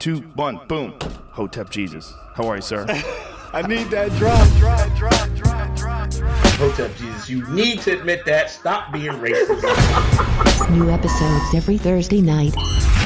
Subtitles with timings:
[0.00, 0.94] two, one, boom.
[1.30, 2.12] Hotep Jesus.
[2.34, 2.86] How are you, sir?
[3.52, 6.32] I need that drop, drop, drop, drop, drop, drop.
[6.54, 8.50] Hotep Jesus, you need to admit that.
[8.50, 10.70] Stop being racist.
[10.70, 12.54] New episodes every Thursday night.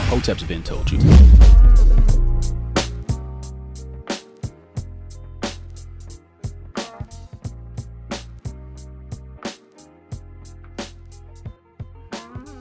[0.09, 0.99] Hotep's been told you.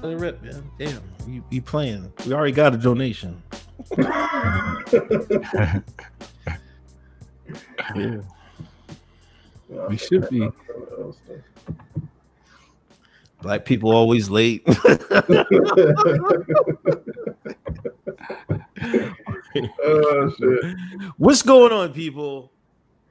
[0.01, 0.63] Let it rip, man.
[0.79, 2.11] Damn, you, you playing.
[2.25, 3.41] We already got a donation.
[7.95, 8.17] Yeah.
[9.89, 10.49] We should be.
[13.41, 14.63] Black people always late.
[19.83, 20.75] Oh shit.
[21.17, 22.51] What's going on, people?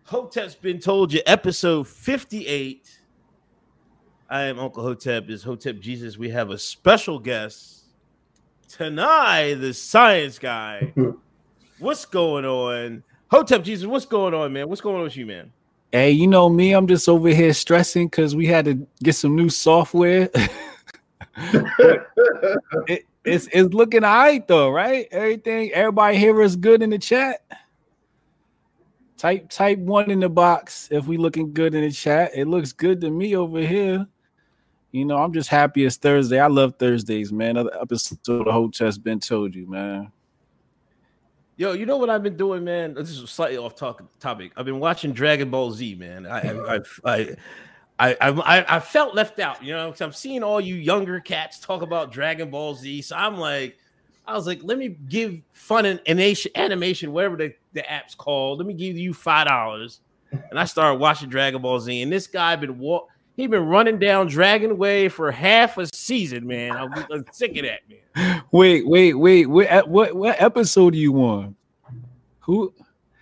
[0.05, 3.01] Hotep's been told you, episode 58.
[4.29, 6.19] I am Uncle Hotep, is Hotep Jesus.
[6.19, 7.82] We have a special guest
[8.73, 10.95] tonight, the science guy.
[11.79, 13.03] What's going on?
[13.31, 14.69] Hotep Jesus, what's going on, man?
[14.69, 15.51] What's going on with you, man?
[15.91, 19.35] Hey, you know me, I'm just over here stressing because we had to get some
[19.35, 20.29] new software.
[21.37, 25.09] it, it's it's looking all right though, right?
[25.11, 27.41] Everything, everybody here is good in the chat.
[29.17, 32.33] Type type one in the box if we looking good in the chat.
[32.35, 34.07] It looks good to me over here.
[34.93, 36.39] You know, I'm just happy it's Thursday.
[36.39, 37.57] I love Thursdays, man.
[37.57, 40.13] Episode of the whole test been told you, man.
[41.57, 42.93] Yo, you know what I've been doing, man?
[42.93, 44.53] This is slightly off talk, topic.
[44.55, 46.27] I've been watching Dragon Ball Z, man.
[46.27, 47.37] I, I, I,
[47.99, 51.21] I, I, I, I felt left out, you know, because I'm seeing all you younger
[51.21, 53.03] cats talk about Dragon Ball Z.
[53.03, 53.79] So I'm like,
[54.27, 58.59] I was like, let me give fun and animation, animation, whatever the, the app's called.
[58.59, 60.01] Let me give you five dollars,
[60.33, 62.03] and I started watching Dragon Ball Z.
[62.03, 63.09] And this guy been walk,
[63.43, 66.77] he been running down Dragon Way for half a season, man.
[66.77, 68.45] I'm, I'm sick of that, man.
[68.53, 69.47] Wait, wait, wait.
[69.47, 71.57] What what what episode are you on?
[72.41, 72.73] Who?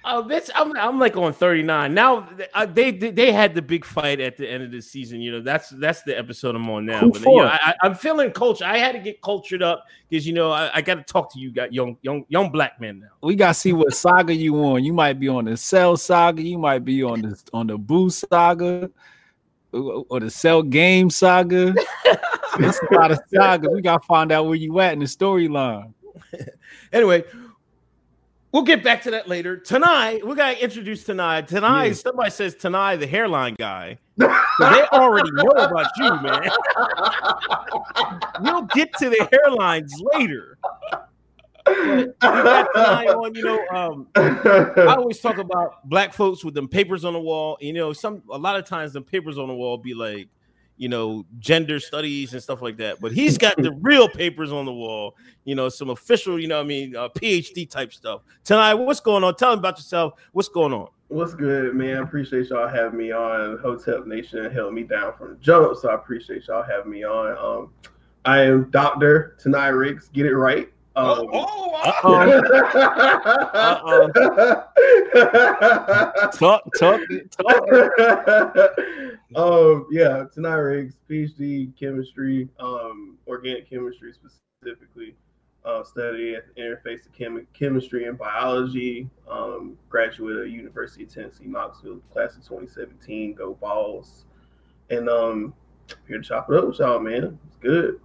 [0.04, 2.28] Oh, this I'm I'm like on 39 now.
[2.52, 5.22] uh, They they they had the big fight at the end of the season.
[5.22, 7.00] You know that's that's the episode I'm on now.
[7.00, 7.44] Who But, you know.
[7.46, 8.66] I, I'm feeling culture.
[8.66, 11.38] I had to get cultured up because you know I, I got to talk to
[11.38, 13.08] you, got young young young black men now.
[13.22, 14.84] We gotta see what saga you on.
[14.84, 16.42] You might be on the Cell saga.
[16.42, 18.90] You might be on the on the Buu saga,
[19.72, 21.74] or the Cell Game saga.
[22.58, 23.70] It's a lot of saga.
[23.70, 25.94] We gotta find out where you at in the storyline.
[26.92, 27.22] Anyway,
[28.50, 29.56] we'll get back to that later.
[29.56, 31.46] Tonight we gotta introduce tonight.
[31.46, 31.92] Tonight Yeah.
[31.92, 33.96] somebody says tonight the hairline guy.
[34.16, 34.26] They
[34.92, 36.50] already know about you, man.
[38.42, 40.58] we'll get to the hairlines later.
[41.64, 46.54] But we got tonight on, you know, um, I always talk about black folks with
[46.54, 47.58] them papers on the wall.
[47.60, 50.28] You know, some a lot of times the papers on the wall be like,
[50.76, 53.00] you know, gender studies and stuff like that.
[53.00, 55.14] But he's got the real papers on the wall.
[55.44, 58.22] You know, some official, you know, what I mean, uh, PhD type stuff.
[58.44, 59.36] Tonight, what's going on?
[59.36, 60.14] Tell me about yourself.
[60.32, 60.88] What's going on?
[61.08, 61.96] What's good, man?
[61.96, 63.58] I appreciate y'all having me on.
[63.58, 67.36] Hotep Nation held me down from the jump, so I appreciate y'all having me on.
[67.36, 67.72] Um,
[68.24, 70.08] I am Doctor Tanai Riggs.
[70.08, 70.70] Get it right.
[71.00, 71.28] Um,
[76.32, 77.00] Talk, talk,
[77.30, 77.68] talk.
[79.36, 85.14] um, yeah, Tanai Riggs, PhD chemistry, um, organic chemistry specifically.
[85.62, 89.10] Uh, study at the interface of chemi- chemistry and biology.
[89.30, 93.34] Um, graduate of University of Tennessee Knoxville, class of 2017.
[93.34, 94.24] Go Vols!
[94.88, 95.52] And um,
[96.08, 97.38] here to chop it up with y'all, man.
[97.46, 98.00] It's good.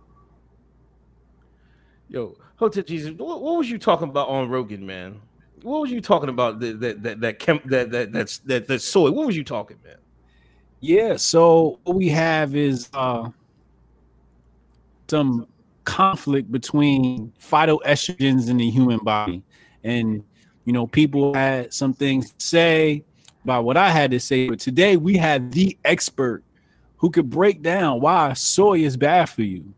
[2.10, 5.20] Yo, Hotep Jesus, what, what was you talking about on Rogan, man?
[5.64, 8.82] What was you talking about that that that that chem, that that that's that that
[8.82, 9.10] soy?
[9.10, 9.98] What was you talking, man?
[10.80, 13.30] Yeah, so what we have is uh
[15.10, 15.48] some
[15.86, 19.42] conflict between phytoestrogens in the human body.
[19.84, 20.24] And
[20.66, 23.04] you know, people had some things to say
[23.44, 26.44] about what I had to say, but today we have the expert
[26.98, 29.74] who could break down why soy is bad for you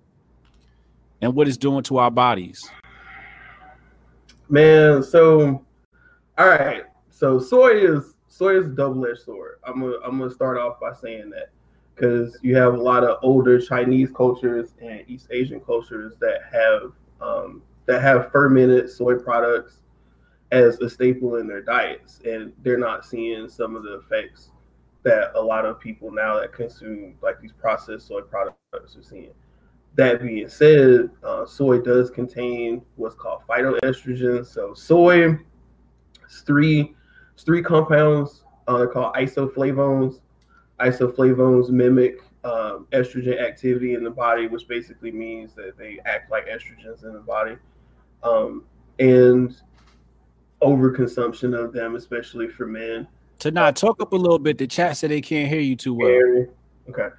[1.22, 2.69] and what it's doing to our bodies.
[4.50, 5.66] Man, so
[6.37, 6.84] all right.
[7.09, 9.59] So soy is soy is double-edged sword.
[9.64, 11.49] I'm gonna I'm gonna start off by saying that
[11.96, 16.91] because you have a lot of older Chinese cultures and East Asian cultures that have
[17.22, 19.81] um, that have fermented soy products
[20.52, 24.52] as a staple in their diets, and they're not seeing some of the effects
[25.03, 29.34] that a lot of people now that consume like these processed soy products are seeing.
[29.97, 34.46] That being said, uh, soy does contain what's called phytoestrogens.
[34.46, 35.38] So soy,
[36.23, 36.94] it's three,
[37.34, 38.44] it's three compounds.
[38.67, 40.20] Uh, they're called isoflavones.
[40.79, 46.47] Isoflavones mimic um, estrogen activity in the body, which basically means that they act like
[46.47, 47.58] estrogens in the body.
[48.22, 48.66] Um,
[48.99, 49.59] and
[50.61, 53.08] overconsumption of them, especially for men.
[53.40, 55.96] To not talk up a little bit, the chat said they can't hear you too
[55.96, 56.09] well.
[56.90, 57.09] Okay,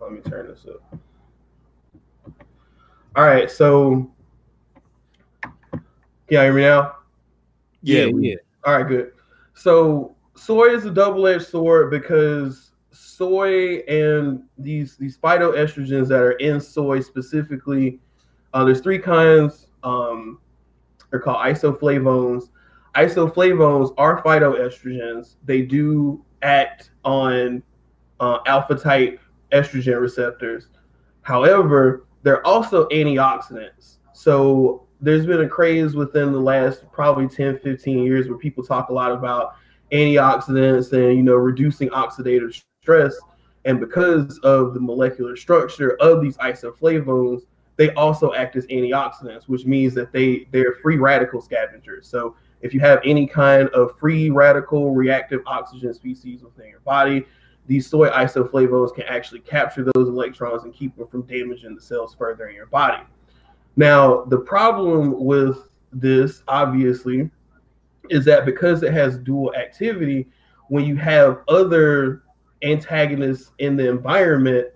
[0.00, 0.98] let me turn this up.
[3.16, 4.10] All right, so
[6.30, 6.96] yeah, you hear me now?
[7.82, 8.36] Yeah, we- yeah.
[8.64, 9.12] All right, good.
[9.54, 16.60] So soy is a double-edged sword because soy and these these phytoestrogens that are in
[16.60, 18.00] soy specifically,
[18.54, 19.68] uh, there's three kinds.
[19.82, 20.38] Um,
[21.10, 22.50] they're called isoflavones.
[22.94, 25.36] Isoflavones are phytoestrogens.
[25.44, 27.62] They do act on
[28.20, 29.20] uh, alpha type
[29.52, 30.68] estrogen receptors.
[31.22, 33.98] However, they're also antioxidants.
[34.12, 38.88] So there's been a craze within the last probably 10, 15 years where people talk
[38.88, 39.54] a lot about
[39.92, 43.16] antioxidants and you know reducing oxidative stress.
[43.64, 47.42] And because of the molecular structure of these isoflavones,
[47.76, 52.08] they also act as antioxidants, which means that they they're free radical scavengers.
[52.08, 57.24] So if you have any kind of free radical reactive oxygen species within your body,
[57.68, 62.14] these soy isoflavones can actually capture those electrons and keep them from damaging the cells
[62.18, 63.02] further in your body.
[63.76, 67.30] Now, the problem with this, obviously,
[68.08, 70.26] is that because it has dual activity,
[70.68, 72.22] when you have other
[72.62, 74.68] antagonists in the environment,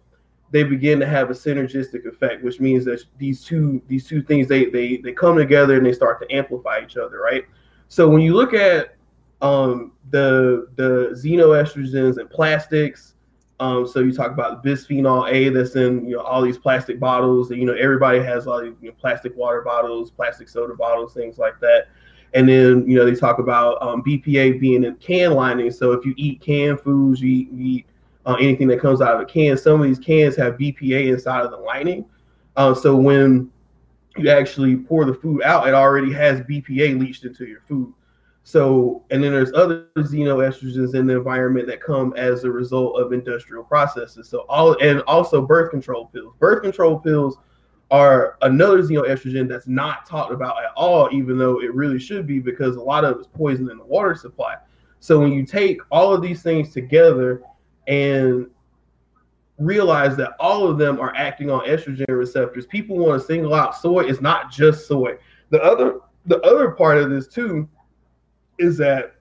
[0.50, 4.46] they begin to have a synergistic effect, which means that these two these two things
[4.46, 7.46] they they they come together and they start to amplify each other, right?
[7.88, 8.96] So when you look at
[9.42, 13.14] um, the the xenoestrogens and plastics,
[13.60, 17.50] um, so you talk about bisphenol A that's in you know all these plastic bottles.
[17.50, 21.38] You know everybody has all these you know, plastic water bottles, plastic soda bottles, things
[21.38, 21.88] like that.
[22.34, 25.70] And then you know they talk about um, BPA being in can lining.
[25.70, 27.86] So if you eat canned foods, you eat, you eat
[28.24, 29.58] uh, anything that comes out of a can.
[29.58, 32.04] Some of these cans have BPA inside of the lining.
[32.56, 33.50] Uh, so when
[34.16, 37.92] you actually pour the food out, it already has BPA leached into your food.
[38.44, 43.12] So, and then there's other xenoestrogens in the environment that come as a result of
[43.12, 44.28] industrial processes.
[44.28, 46.34] So, all and also birth control pills.
[46.38, 47.38] Birth control pills
[47.92, 52.40] are another xenoestrogen that's not talked about at all, even though it really should be
[52.40, 54.56] because a lot of it's poison in the water supply.
[54.98, 57.42] So, when you take all of these things together
[57.86, 58.48] and
[59.58, 63.76] realize that all of them are acting on estrogen receptors, people want to single out
[63.76, 64.00] soy.
[64.00, 65.16] It's not just soy.
[65.50, 67.68] The other the other part of this too
[68.58, 69.14] is that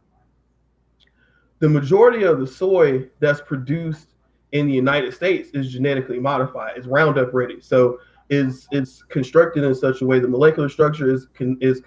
[1.59, 4.15] the majority of the soy that's produced
[4.51, 6.73] in the United States is genetically modified.
[6.75, 7.61] It's Roundup ready.
[7.61, 7.99] So
[8.29, 11.81] is it's constructed in such a way the molecular structure is is,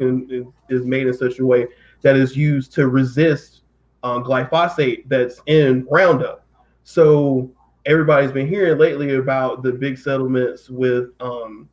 [0.69, 1.67] is made in such a way
[2.03, 3.63] that is used to resist
[4.03, 6.47] um, glyphosate that's in Roundup.
[6.85, 7.51] So
[7.87, 11.69] everybody's been hearing lately about the big settlements with um,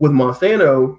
[0.00, 0.98] with Monsanto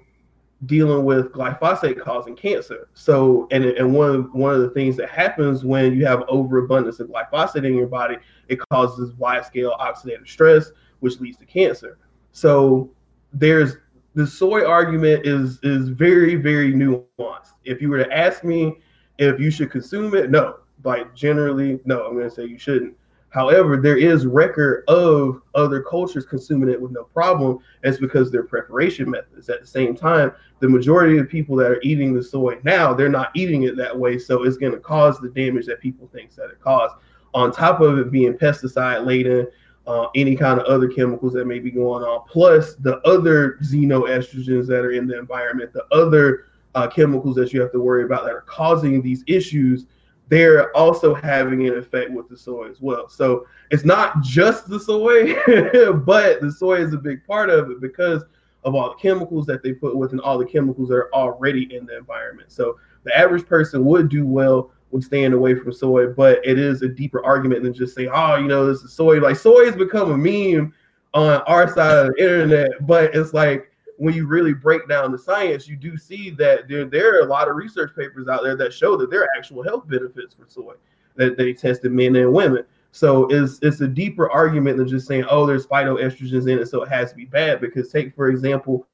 [0.66, 2.88] dealing with glyphosate causing cancer.
[2.94, 7.00] So, and and one of one of the things that happens when you have overabundance
[7.00, 8.16] of glyphosate in your body,
[8.48, 11.98] it causes wide scale oxidative stress, which leads to cancer.
[12.32, 12.90] So,
[13.32, 13.76] there's
[14.14, 17.52] the soy argument is is very very nuanced.
[17.64, 18.78] If you were to ask me
[19.18, 20.56] if you should consume it, no.
[20.82, 22.06] Like generally, no.
[22.06, 22.94] I'm going to say you shouldn't.
[23.30, 27.60] However, there is record of other cultures consuming it with no problem.
[27.84, 29.48] It's because their preparation methods.
[29.48, 33.08] At the same time, the majority of people that are eating the soy now, they're
[33.08, 34.18] not eating it that way.
[34.18, 36.96] So it's going to cause the damage that people think that it caused.
[37.32, 39.46] On top of it being pesticide laden,
[39.86, 44.66] uh, any kind of other chemicals that may be going on, plus the other xenoestrogens
[44.66, 48.24] that are in the environment, the other uh, chemicals that you have to worry about
[48.24, 49.86] that are causing these issues
[50.30, 53.08] they're also having an effect with the soy as well.
[53.08, 55.34] So it's not just the soy,
[56.04, 58.22] but the soy is a big part of it because
[58.62, 61.74] of all the chemicals that they put with and all the chemicals that are already
[61.74, 62.52] in the environment.
[62.52, 66.82] So the average person would do well with staying away from soy, but it is
[66.82, 69.18] a deeper argument than just saying, oh, you know, this is soy.
[69.18, 70.72] Like soy has become a meme
[71.12, 73.69] on our side of the internet, but it's like
[74.00, 77.26] when you really break down the science, you do see that there, there are a
[77.26, 80.46] lot of research papers out there that show that there are actual health benefits for
[80.48, 80.72] soy
[81.16, 82.64] that they tested men and women.
[82.92, 86.82] So it's it's a deeper argument than just saying, oh, there's phytoestrogens in it, so
[86.82, 87.60] it has to be bad.
[87.60, 88.86] Because take for example,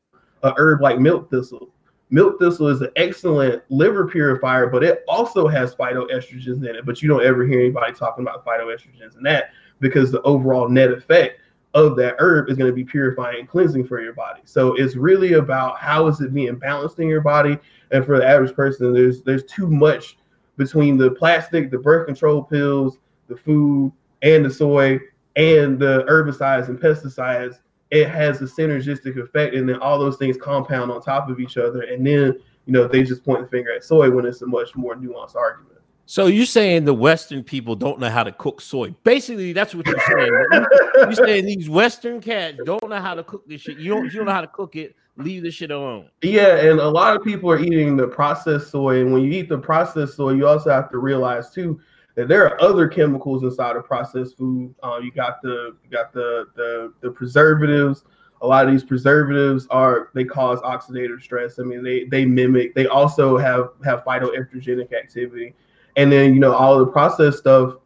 [0.42, 1.70] a herb like milk thistle.
[2.10, 6.84] Milk thistle is an excellent liver purifier, but it also has phytoestrogens in it.
[6.84, 10.90] But you don't ever hear anybody talking about phytoestrogens in that because the overall net
[10.90, 11.38] effect
[11.76, 14.40] of that herb is going to be purifying and cleansing for your body.
[14.45, 17.59] So it's really about how is it being balanced in your body.
[17.90, 20.16] And for the average person, there's there's too much
[20.56, 22.97] between the plastic, the birth control pills,
[23.28, 23.92] the food,
[24.23, 24.99] and the soy,
[25.37, 27.59] and the herbicides and pesticides.
[27.90, 31.59] It has a synergistic effect, and then all those things compound on top of each
[31.59, 34.47] other, and then you know they just point the finger at soy when it's a
[34.47, 35.75] much more nuanced argument.
[36.08, 38.94] So you're saying the Western people don't know how to cook soy?
[39.02, 40.66] Basically, that's what you're saying.
[40.94, 43.78] you're saying these Western cats don't know how to cook this shit.
[43.78, 44.04] You don't.
[44.04, 44.94] You don't know how to cook it.
[45.16, 46.08] Leave the shit alone.
[46.22, 49.48] Yeah, and a lot of people are eating the processed soy, and when you eat
[49.48, 51.80] the processed soy, you also have to realize too
[52.14, 54.75] that there are other chemicals inside of processed food.
[54.82, 58.04] Uh, you got the you got the the the preservatives.
[58.42, 61.58] A lot of these preservatives are they cause oxidative stress.
[61.58, 62.75] I mean, they they mimic.
[62.75, 65.54] They also have have phytoestrogenic activity,
[65.97, 67.76] and then you know all the processed stuff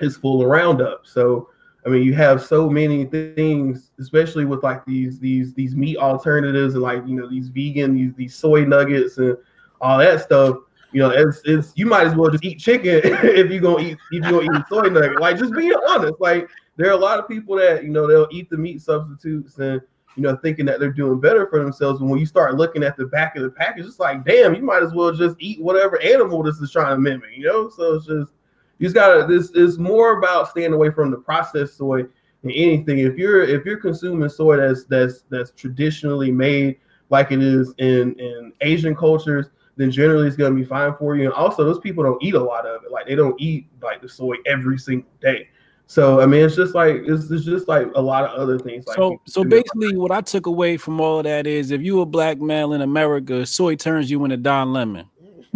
[0.00, 1.06] is full of Roundup.
[1.06, 1.48] So
[1.86, 6.74] I mean, you have so many things, especially with like these these these meat alternatives
[6.74, 9.36] and like you know these vegan these these soy nuggets and
[9.80, 10.58] all that stuff.
[10.92, 13.98] You know, it's it's you might as well just eat chicken if you're gonna eat
[14.10, 15.20] if you're gonna eat soy nugget.
[15.20, 18.28] Like just being honest, like there are a lot of people that you know they'll
[18.30, 19.80] eat the meat substitutes and
[20.16, 22.00] you know thinking that they're doing better for themselves.
[22.00, 24.62] And when you start looking at the back of the package, it's like, damn, you
[24.62, 27.30] might as well just eat whatever animal this is trying to mimic.
[27.36, 28.32] You know, so it's just
[28.78, 32.02] you just gotta this is more about staying away from the processed soy
[32.42, 32.98] than anything.
[32.98, 36.76] If you're if you're consuming soy that's that's that's traditionally made
[37.10, 41.24] like it is in in Asian cultures, then generally it's gonna be fine for you.
[41.24, 42.90] And also those people don't eat a lot of it.
[42.90, 45.48] Like they don't eat like the soy every single day.
[45.90, 48.86] So I mean it's just like it's, it's just like a lot of other things.
[48.86, 52.00] Like So so basically, what I took away from all of that is, if you
[52.00, 55.08] a black male in America, soy turns you into Don Lemon.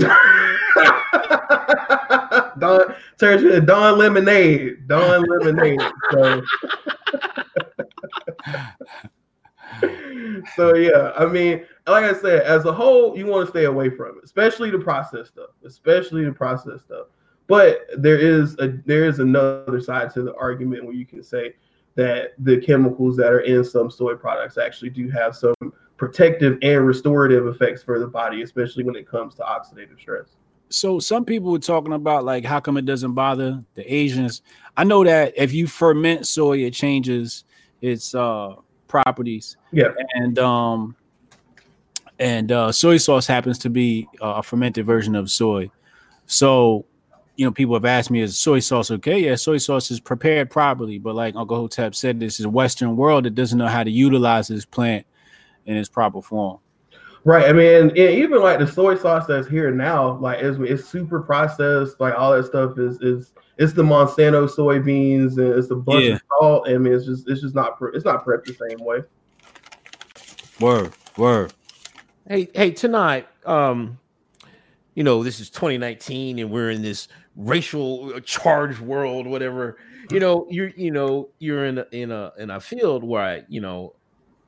[2.58, 4.88] Don turns you into Don Lemonade.
[4.88, 5.80] Don Lemonade.
[6.10, 6.42] So,
[10.56, 13.88] so yeah, I mean, like I said, as a whole, you want to stay away
[13.88, 17.06] from it, especially the processed stuff, especially the processed stuff.
[17.46, 21.54] But there is a there is another side to the argument where you can say
[21.94, 25.54] that the chemicals that are in some soy products actually do have some
[25.96, 30.36] protective and restorative effects for the body, especially when it comes to oxidative stress.
[30.70, 34.42] So some people were talking about like how come it doesn't bother the Asians.
[34.76, 37.44] I know that if you ferment soy, it changes
[37.80, 38.54] its uh
[38.88, 39.56] properties.
[39.72, 39.92] Yeah.
[40.14, 40.96] and um
[42.18, 45.70] and uh soy sauce happens to be a fermented version of soy
[46.26, 46.86] so
[47.36, 50.50] you know people have asked me is soy sauce okay yeah soy sauce is prepared
[50.50, 53.82] properly but like uncle hotep said this is a western world that doesn't know how
[53.82, 55.04] to utilize this plant
[55.66, 56.58] in its proper form
[57.26, 57.48] Right.
[57.48, 61.22] I mean, and even like the soy sauce that's here now, like it's, it's super
[61.22, 61.98] processed.
[61.98, 66.14] Like all that stuff is is it's the Monsanto soybeans and it's a bunch Yeah.
[66.16, 66.68] of salt.
[66.68, 68.98] I mean, it's just it's just not pre- it's not prepped the same way.
[70.60, 71.54] word word
[72.28, 73.98] Hey, hey, tonight, um,
[74.94, 79.78] you know, this is 2019 and we're in this racial uh, charged world, whatever.
[80.10, 83.42] You know, you're you know, you're in a in a in a field where I,
[83.48, 83.94] you know,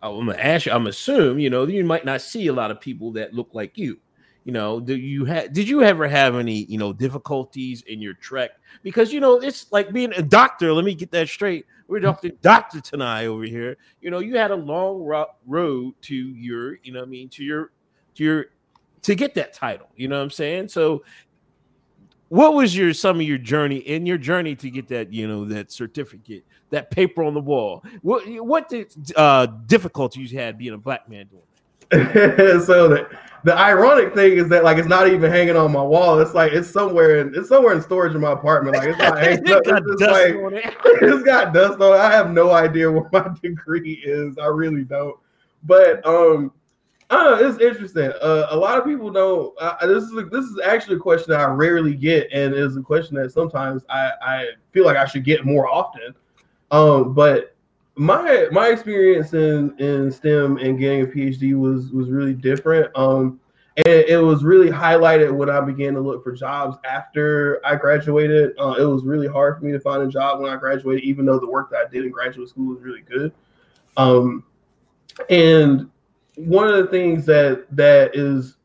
[0.03, 2.81] I'm gonna ask you, I'm assume, you know, you might not see a lot of
[2.81, 3.99] people that look like you.
[4.45, 8.15] You know, do you have did you ever have any, you know, difficulties in your
[8.15, 8.51] trek?
[8.83, 10.73] Because you know, it's like being a doctor.
[10.73, 11.67] Let me get that straight.
[11.89, 12.31] We're Dr.
[12.43, 12.81] Dr.
[12.81, 13.77] Tanai over here.
[14.01, 17.45] You know, you had a long ro- road to your, you know, I mean, to
[17.45, 17.71] your,
[18.17, 18.47] to your,
[19.03, 19.89] to get that title.
[19.95, 20.69] You know what I'm saying?
[20.69, 21.05] So,
[22.29, 25.45] what was your some of your journey in your journey to get that, you know,
[25.47, 27.85] that certificate, that paper on the wall?
[28.03, 31.43] What what did, uh difficulties you had being a black man doing?
[32.65, 33.09] so the
[33.45, 36.19] the ironic thing is that like it's not even hanging on my wall.
[36.19, 38.77] It's like it's somewhere in it's somewhere in storage in my apartment.
[38.77, 39.65] Like it's not hanging up.
[39.65, 40.65] Got It's dust like on it.
[40.85, 42.01] it's got dust on it.
[42.01, 44.37] I have no idea what my degree is.
[44.37, 45.17] I really don't.
[45.63, 46.53] But um,
[47.11, 48.13] I it's interesting.
[48.21, 49.55] Uh, a lot of people don't.
[49.61, 52.77] Uh, this is a, this is actually a question that I rarely get, and is
[52.77, 56.15] a question that sometimes I I feel like I should get more often.
[56.71, 57.55] Um, but
[57.95, 62.91] my my experience in in STEM and getting a PhD was was really different.
[62.97, 63.41] Um,
[63.77, 68.53] and it was really highlighted when I began to look for jobs after I graduated.
[68.59, 71.27] Uh, it was really hard for me to find a job when I graduated, even
[71.27, 73.33] though the work that I did in graduate school was really good.
[73.99, 74.45] Um,
[75.29, 75.91] and
[76.37, 78.57] one of the things that that is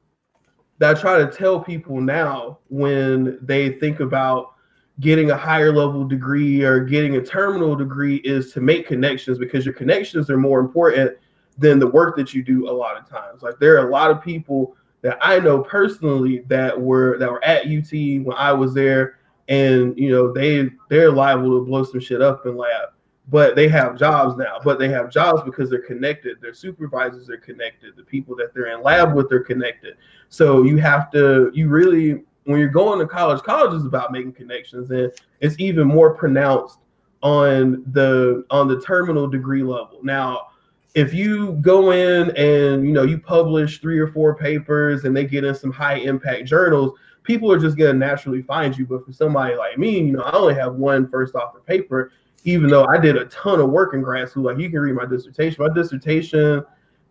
[0.77, 4.53] that I try to tell people now when they think about
[4.99, 9.65] getting a higher level degree or getting a terminal degree is to make connections because
[9.65, 11.17] your connections are more important
[11.57, 13.41] than the work that you do a lot of times.
[13.41, 17.43] Like there are a lot of people that I know personally that were that were
[17.43, 21.99] at UT when I was there and you know they they're liable to blow some
[21.99, 22.89] shit up in lab
[23.31, 24.59] but they have jobs now.
[24.63, 26.39] But they have jobs because they're connected.
[26.41, 27.95] Their supervisors are connected.
[27.95, 29.95] The people that they're in lab with are connected.
[30.29, 34.33] So you have to you really when you're going to college college is about making
[34.33, 36.79] connections and it's even more pronounced
[37.23, 39.99] on the on the terminal degree level.
[40.03, 40.47] Now
[40.93, 45.25] if you go in and you know you publish three or four papers and they
[45.25, 48.85] get in some high impact journals, people are just gonna naturally find you.
[48.85, 52.11] But for somebody like me, you know, I only have one first author paper,
[52.43, 54.43] even though I did a ton of work in grad school.
[54.43, 55.63] Like you can read my dissertation.
[55.65, 56.63] My dissertation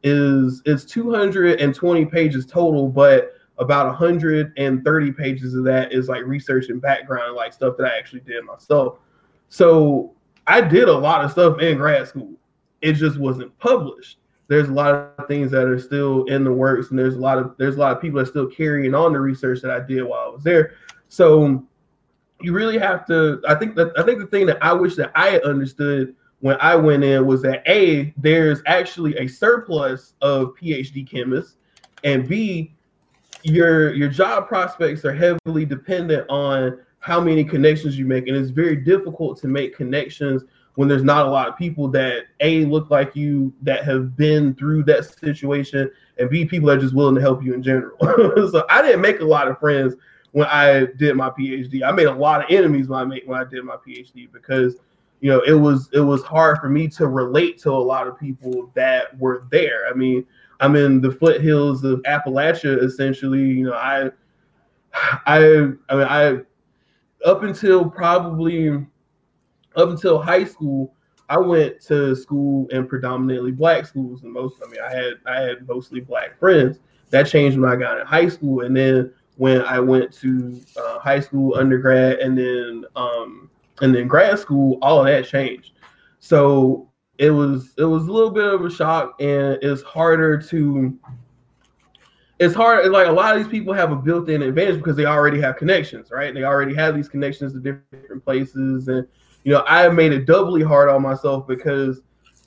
[0.03, 6.81] is it's 220 pages total, but about 130 pages of that is like research and
[6.81, 8.99] background, like stuff that I actually did myself.
[9.49, 10.15] So
[10.47, 12.33] I did a lot of stuff in grad school.
[12.81, 14.19] It just wasn't published.
[14.49, 17.39] There's a lot of things that are still in the works, and there's a lot
[17.39, 19.79] of there's a lot of people that are still carrying on the research that I
[19.79, 20.73] did while I was there.
[21.09, 21.65] So
[22.43, 23.41] you really have to.
[23.47, 26.75] I think that I think the thing that I wish that I understood when I
[26.77, 31.57] went in was that a there's actually a surplus of PhD chemists,
[32.05, 32.75] and b
[33.43, 38.51] your your job prospects are heavily dependent on how many connections you make, and it's
[38.51, 40.45] very difficult to make connections
[40.75, 44.55] when there's not a lot of people that a look like you that have been
[44.55, 47.97] through that situation, and b people are just willing to help you in general.
[48.51, 49.95] so I didn't make a lot of friends
[50.33, 51.83] when I did my PhD.
[51.83, 54.77] I made a lot of enemies when I made when I did my PhD because
[55.21, 58.19] you know it was it was hard for me to relate to a lot of
[58.19, 59.89] people that were there.
[59.89, 60.25] I mean,
[60.61, 63.45] I'm in the foothills of Appalachia essentially.
[63.45, 64.11] You know, I
[65.27, 65.39] I
[65.89, 66.39] I mean I
[67.25, 68.71] up until probably
[69.77, 70.95] up until high school,
[71.29, 75.41] I went to school in predominantly black schools, and most I mean I had I
[75.41, 76.79] had mostly black friends.
[77.11, 80.99] That changed when I got in high school, and then when I went to uh,
[80.99, 85.73] high school, undergrad, and then um, and then grad school, all of that changed.
[86.19, 90.99] So it was it was a little bit of a shock, and it's harder to.
[92.39, 92.91] It's hard.
[92.91, 96.11] Like a lot of these people have a built-in advantage because they already have connections,
[96.11, 96.33] right?
[96.33, 99.07] They already have these connections to different places, and
[99.45, 102.01] you know I made it doubly hard on myself because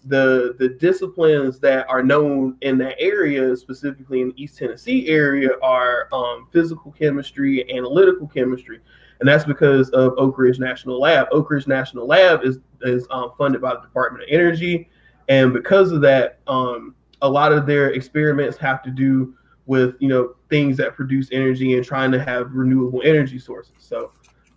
[0.05, 5.49] the the disciplines that are known in that area, specifically in the East Tennessee area,
[5.61, 8.79] are um, physical chemistry, analytical chemistry,
[9.19, 11.27] and that's because of Oak Ridge National Lab.
[11.31, 14.89] Oak Ridge National Lab is is um, funded by the Department of Energy,
[15.29, 19.35] and because of that, um, a lot of their experiments have to do
[19.65, 23.75] with you know things that produce energy and trying to have renewable energy sources.
[23.79, 24.11] So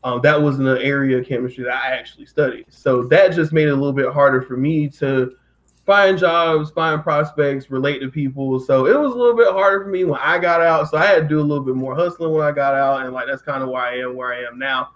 [0.06, 2.66] um, that was an area of chemistry that I actually studied.
[2.68, 5.34] So that just made it a little bit harder for me to
[5.84, 8.60] find jobs, find prospects, relate to people.
[8.60, 10.88] So it was a little bit harder for me when I got out.
[10.88, 13.12] So I had to do a little bit more hustling when I got out, and
[13.12, 14.90] like that's kind of why I am where I am now.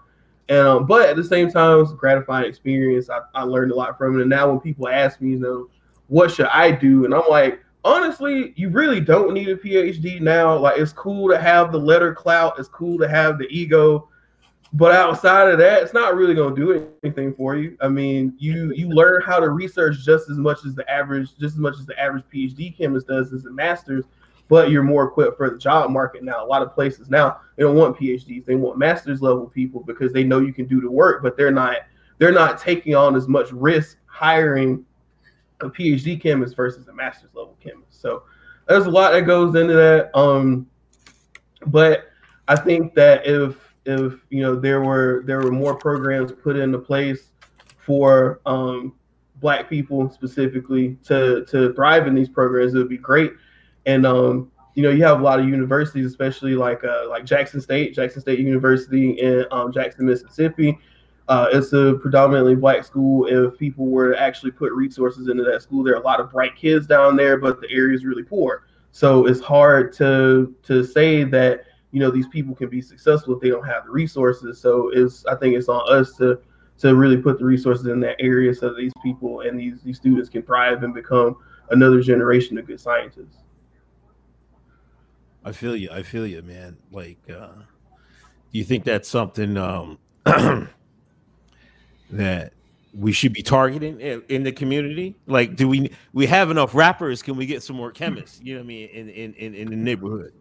[0.47, 3.09] And um, but at the same time, it's a gratifying experience.
[3.09, 4.21] I, I learned a lot from it.
[4.21, 5.67] And now when people ask me, you know,
[6.07, 7.03] what should I do?
[7.03, 10.57] And I'm like, honestly, you really don't need a PhD now.
[10.57, 14.07] Like it's cool to have the letter clout, it's cool to have the ego
[14.73, 17.75] but outside of that, it's not really going to do anything for you.
[17.81, 21.55] I mean, you you learn how to research just as much as the average, just
[21.55, 24.05] as much as the average PhD chemist does as a master's,
[24.47, 26.43] but you're more equipped for the job market now.
[26.43, 30.13] A lot of places now they don't want PhDs; they want master's level people because
[30.13, 31.77] they know you can do the work, but they're not
[32.17, 34.85] they're not taking on as much risk hiring
[35.59, 38.01] a PhD chemist versus a master's level chemist.
[38.01, 38.23] So
[38.67, 40.17] there's a lot that goes into that.
[40.17, 40.67] Um,
[41.67, 42.05] but
[42.47, 46.77] I think that if if you know there were there were more programs put into
[46.77, 47.31] place
[47.77, 48.93] for um,
[49.39, 53.33] black people specifically to to thrive in these programs, it would be great.
[53.85, 57.59] And um, you know, you have a lot of universities, especially like uh, like Jackson
[57.59, 60.77] State, Jackson State University in um, Jackson, Mississippi.
[61.27, 63.25] Uh, it's a predominantly black school.
[63.27, 66.31] If people were to actually put resources into that school, there are a lot of
[66.31, 68.65] bright kids down there, but the area is really poor.
[68.91, 73.41] So it's hard to to say that you know these people can be successful if
[73.41, 74.59] they don't have the resources.
[74.59, 76.39] So it's I think it's on us to
[76.79, 79.97] to really put the resources in that area so that these people and these these
[79.97, 81.37] students can thrive and become
[81.69, 83.37] another generation of good scientists.
[85.43, 85.89] I feel you.
[85.91, 86.77] I feel you, man.
[86.91, 87.47] Like, uh,
[88.51, 89.97] do you think that's something um,
[92.11, 92.53] that
[92.93, 95.15] we should be targeting in, in, the community?
[95.25, 97.23] Like, do we we have enough rappers?
[97.23, 98.39] Can we get some more chemists?
[98.43, 98.89] You know what I mean?
[98.89, 100.33] In in in, in the neighborhood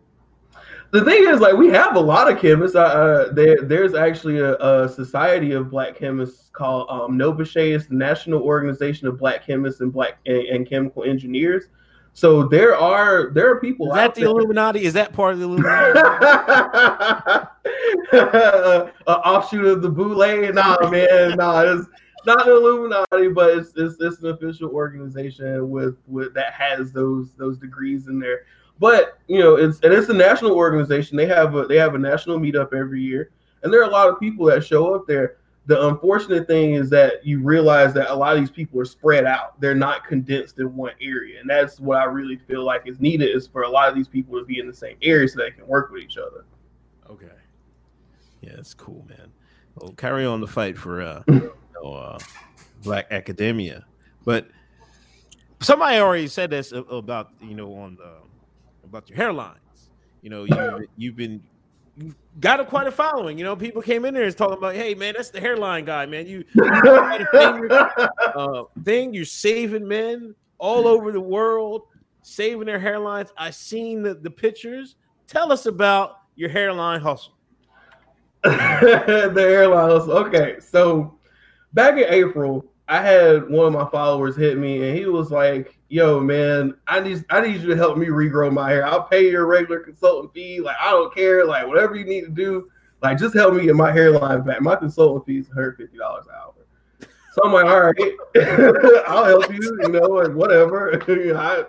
[0.92, 2.74] the thing is, like, we have a lot of chemists.
[2.74, 7.76] Uh, uh, there, there's actually a, a, society of black chemists called um, NOBCChE.
[7.76, 11.64] It's the National Organization of Black Chemists and Black and, and Chemical Engineers.
[12.12, 13.88] So there are there are people.
[13.88, 14.30] Is that the there.
[14.30, 14.84] Illuminati?
[14.84, 16.00] Is that part of the Illuminati?
[18.12, 20.52] uh, offshoot of the Boule?
[20.52, 21.60] Nah, man, nah.
[21.60, 21.86] It's
[22.26, 27.34] not the Illuminati, but it's, it's it's an official organization with with that has those
[27.34, 28.44] those degrees in there.
[28.80, 31.16] But you know, it's and it's a national organization.
[31.16, 33.30] They have a they have a national meetup every year,
[33.62, 35.36] and there are a lot of people that show up there.
[35.66, 39.26] the unfortunate thing is that you realize that a lot of these people are spread
[39.26, 39.60] out.
[39.60, 41.38] They're not condensed in one area.
[41.38, 44.08] And that's what I really feel like is needed is for a lot of these
[44.08, 46.46] people to be in the same area so they can work with each other.
[47.10, 47.26] Okay.
[48.40, 49.30] Yeah, that's cool, man.
[49.76, 52.18] Well, carry on the fight for uh, you know, uh
[52.82, 53.84] black academia.
[54.24, 54.48] But
[55.60, 58.14] somebody already said this about you know on the
[58.90, 59.56] about your hairlines.
[60.20, 61.40] You know, you you've been
[61.96, 63.38] you got a quite a following.
[63.38, 66.06] You know, people came in there and talking about, hey man, that's the hairline guy,
[66.06, 66.26] man.
[66.26, 66.44] You
[68.34, 71.82] uh, thing you're saving men all over the world,
[72.22, 73.30] saving their hairlines.
[73.36, 74.96] I seen the, the pictures.
[75.26, 77.34] Tell us about your hairline hustle.
[78.42, 80.08] the airlines.
[80.08, 81.18] Okay, so
[81.72, 85.78] back in April, I had one of my followers hit me, and he was like,
[85.88, 88.84] "Yo, man, I need I need you to help me regrow my hair.
[88.84, 90.60] I'll pay your regular consultant fee.
[90.60, 91.46] Like, I don't care.
[91.46, 92.68] Like, whatever you need to do,
[93.00, 94.60] like, just help me get my hairline back.
[94.60, 96.54] My consultant fees hurt fifty dollars an hour."
[97.34, 99.78] So I'm like, "All right, I'll help you.
[99.82, 101.64] You know, and whatever." You know, I,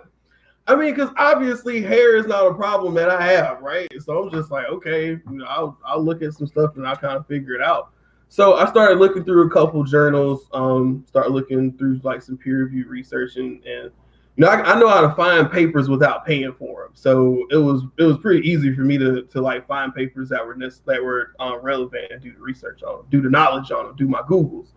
[0.66, 3.88] I mean, because obviously hair is not a problem that I have, right?
[4.00, 6.96] So I'm just like, okay, you know, I'll I'll look at some stuff and I'll
[6.96, 7.92] kind of figure it out.
[8.32, 12.64] So I started looking through a couple journals, um, start looking through like some peer
[12.64, 13.90] review research, and and
[14.36, 16.92] you know I, I know how to find papers without paying for them.
[16.94, 20.46] So it was it was pretty easy for me to to like find papers that
[20.46, 23.84] were that were uh, relevant and do the research on them, do the knowledge on
[23.84, 24.68] them, do my googles.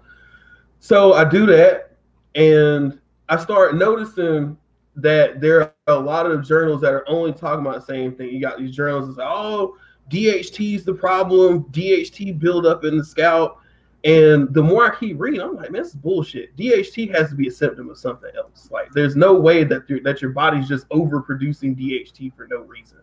[0.82, 1.96] So I do that,
[2.36, 4.58] and I start noticing
[4.98, 8.32] that there are a lot of journals that are only talking about the same thing.
[8.32, 9.78] You got these journals that say, oh,
[10.10, 13.60] DHT is the problem, DHT buildup in the scalp.
[14.04, 16.56] And the more I keep reading, I'm like, man, this is bullshit.
[16.56, 18.70] DHT has to be a symptom of something else.
[18.72, 23.00] Like, there's no way that that your body's just overproducing DHT for no reason.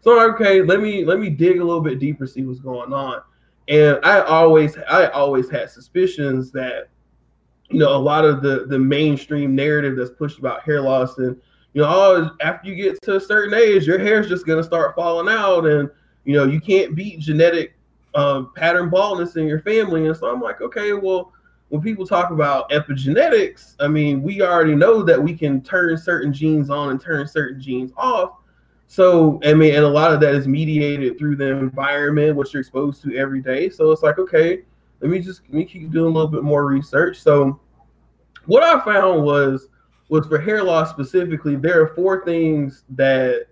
[0.00, 3.20] So okay, let me let me dig a little bit deeper, see what's going on.
[3.68, 6.88] And I always I always had suspicions that
[7.68, 11.36] you know a lot of the the mainstream narrative that's pushed about hair loss and
[11.74, 14.94] you know oh after you get to a certain age your hair's just to start
[14.94, 15.90] falling out and
[16.28, 17.74] you know you can't beat genetic
[18.14, 21.32] um, pattern baldness in your family and so i'm like okay well
[21.70, 26.32] when people talk about epigenetics i mean we already know that we can turn certain
[26.32, 28.38] genes on and turn certain genes off
[28.86, 32.60] so i mean and a lot of that is mediated through the environment what you're
[32.60, 34.62] exposed to every day so it's like okay
[35.00, 37.20] let me just let me keep doing a little bit more research.
[37.20, 37.60] So
[38.46, 39.68] what I found was
[40.08, 43.46] was for hair loss specifically, there are four things that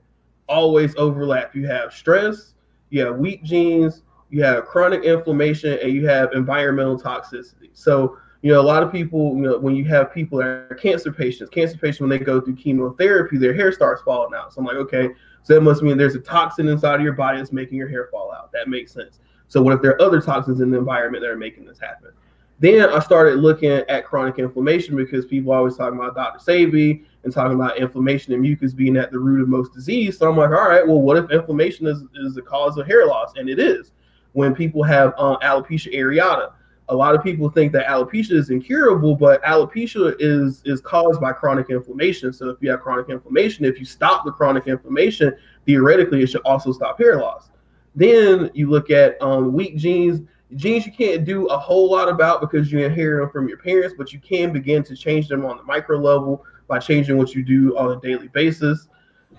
[0.49, 1.55] always overlap.
[1.55, 2.55] You have stress,
[2.90, 7.70] you have weak genes, you have chronic inflammation, and you have environmental toxicity.
[7.72, 10.79] So you know, a lot of people, you know, when you have people that are
[10.81, 14.53] cancer patients, cancer patients when they go through chemotherapy, their hair starts falling out.
[14.53, 15.09] So I'm like, okay,
[15.42, 18.09] so that must mean there's a toxin inside of your body that's making your hair
[18.11, 18.53] fall out.
[18.53, 19.20] That makes sense.
[19.49, 22.11] So what if there are other toxins in the environment that are making this happen?
[22.59, 26.38] Then I started looking at chronic inflammation because people always talking about Dr.
[26.38, 30.17] Sebi and talking about inflammation and mucus being at the root of most disease.
[30.17, 33.05] So I'm like, all right, well, what if inflammation is, is the cause of hair
[33.05, 33.33] loss?
[33.35, 33.91] And it is.
[34.33, 36.53] When people have uh, alopecia areata,
[36.89, 41.33] a lot of people think that alopecia is incurable, but alopecia is is caused by
[41.33, 42.33] chronic inflammation.
[42.33, 45.35] So if you have chronic inflammation, if you stop the chronic inflammation,
[45.67, 47.51] theoretically it should also stop hair loss.
[47.97, 50.21] Then you look at um, weak genes.
[50.55, 53.97] Genes you can't do a whole lot about because you inherit them from your parents,
[53.99, 57.44] but you can begin to change them on the micro level by changing what you
[57.44, 58.88] do on a daily basis.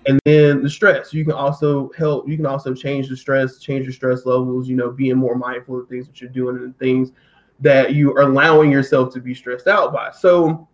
[0.06, 2.28] And then the stress, you can also help.
[2.28, 4.68] You can also change the stress, change your stress levels.
[4.68, 7.12] You know, being more mindful of things that you're doing and things
[7.60, 10.10] that you are allowing yourself to be stressed out by.
[10.12, 10.68] So,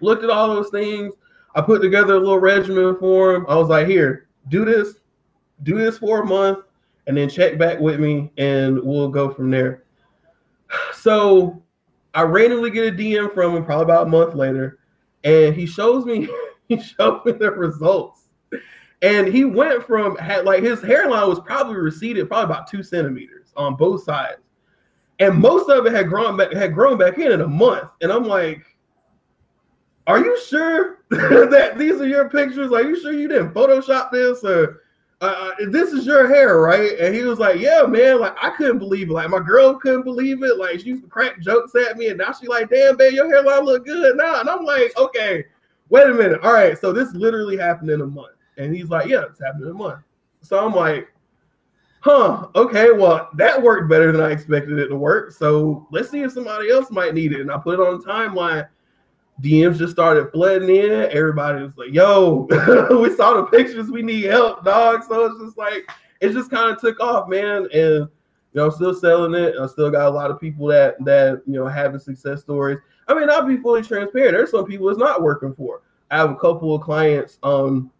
[0.00, 1.14] looked at all those things.
[1.54, 3.46] I put together a little regimen for him.
[3.48, 4.94] I was like, here, do this,
[5.62, 6.60] do this for a month,
[7.06, 9.84] and then check back with me, and we'll go from there.
[10.94, 11.62] So,
[12.14, 14.78] I randomly get a DM from him probably about a month later,
[15.26, 16.28] and he shows me
[16.68, 18.22] he showed me the results.
[19.02, 23.52] And he went from had like his hairline was probably receded probably about two centimeters
[23.56, 24.40] on both sides.
[25.18, 27.90] And most of it had grown back had grown back in in a month.
[28.00, 28.64] And i'm like
[30.06, 32.72] are you sure that these are your pictures?
[32.72, 34.82] Are you sure you didn't photoshop this or
[35.20, 36.92] uh, this is your hair right?
[36.98, 39.14] And he was like yeah man like i couldn't believe it.
[39.14, 40.58] Like my girl couldn't believe it.
[40.58, 43.28] Like she used to crack jokes at me and now she like damn babe your
[43.28, 44.16] hairline look good.
[44.16, 45.44] Now and i'm like okay
[45.88, 46.40] wait a minute.
[46.42, 48.36] All right so this literally happened in a month.
[48.58, 50.02] And he's like yeah it's happened in a month.
[50.42, 51.08] So i'm like
[52.06, 55.32] huh, okay, well, that worked better than I expected it to work.
[55.32, 57.40] So let's see if somebody else might need it.
[57.40, 58.68] And I put it on the timeline.
[59.42, 61.10] DMs just started flooding in.
[61.10, 62.46] Everybody was like, yo,
[63.00, 63.90] we saw the pictures.
[63.90, 65.04] We need help, dog.
[65.04, 65.88] So it's just like,
[66.20, 67.68] it just kind of took off, man.
[67.72, 68.08] And,
[68.56, 69.54] you know, I'm still selling it.
[69.60, 72.78] I still got a lot of people that that you know having success stories.
[73.06, 74.32] I mean, I'll be fully transparent.
[74.32, 75.82] There's some people it's not working for.
[76.10, 77.90] I have a couple of clients um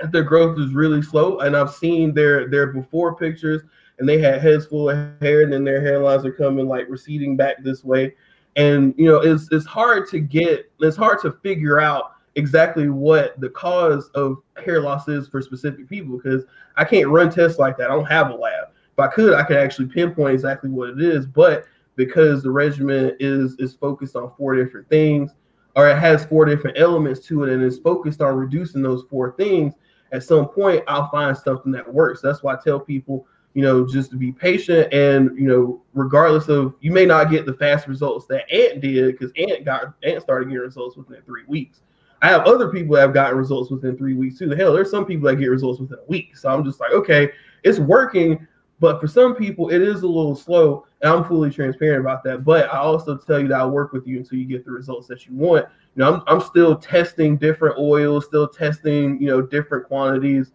[0.00, 3.62] that their growth is really slow, and I've seen their their before pictures,
[3.98, 7.34] and they had heads full of hair, and then their hairlines are coming like receding
[7.34, 8.14] back this way,
[8.56, 13.38] and you know it's it's hard to get it's hard to figure out exactly what
[13.40, 16.44] the cause of hair loss is for specific people because
[16.76, 17.90] I can't run tests like that.
[17.90, 18.68] I don't have a lab.
[18.92, 21.64] If I could, I could actually pinpoint exactly what it is, but
[21.96, 25.32] because the regimen is is focused on four different things,
[25.76, 29.34] or it has four different elements to it, and is focused on reducing those four
[29.36, 29.74] things,
[30.12, 32.20] at some point I'll find something that works.
[32.20, 36.48] That's why I tell people, you know, just to be patient and you know, regardless
[36.48, 40.20] of you may not get the fast results that Ant did, because Ant got Ant
[40.22, 41.80] started getting results within three weeks.
[42.20, 44.48] I have other people that have gotten results within three weeks too.
[44.48, 46.36] The hell, there's some people that get results within a week.
[46.36, 47.30] So I'm just like, okay,
[47.62, 48.46] it's working,
[48.80, 52.44] but for some people, it is a little slow, and I'm fully transparent about that.
[52.44, 55.06] But I also tell you that I'll work with you until you get the results
[55.08, 55.66] that you want.
[55.94, 60.52] You know, I'm, I'm still testing different oils, still testing, you know, different quantities,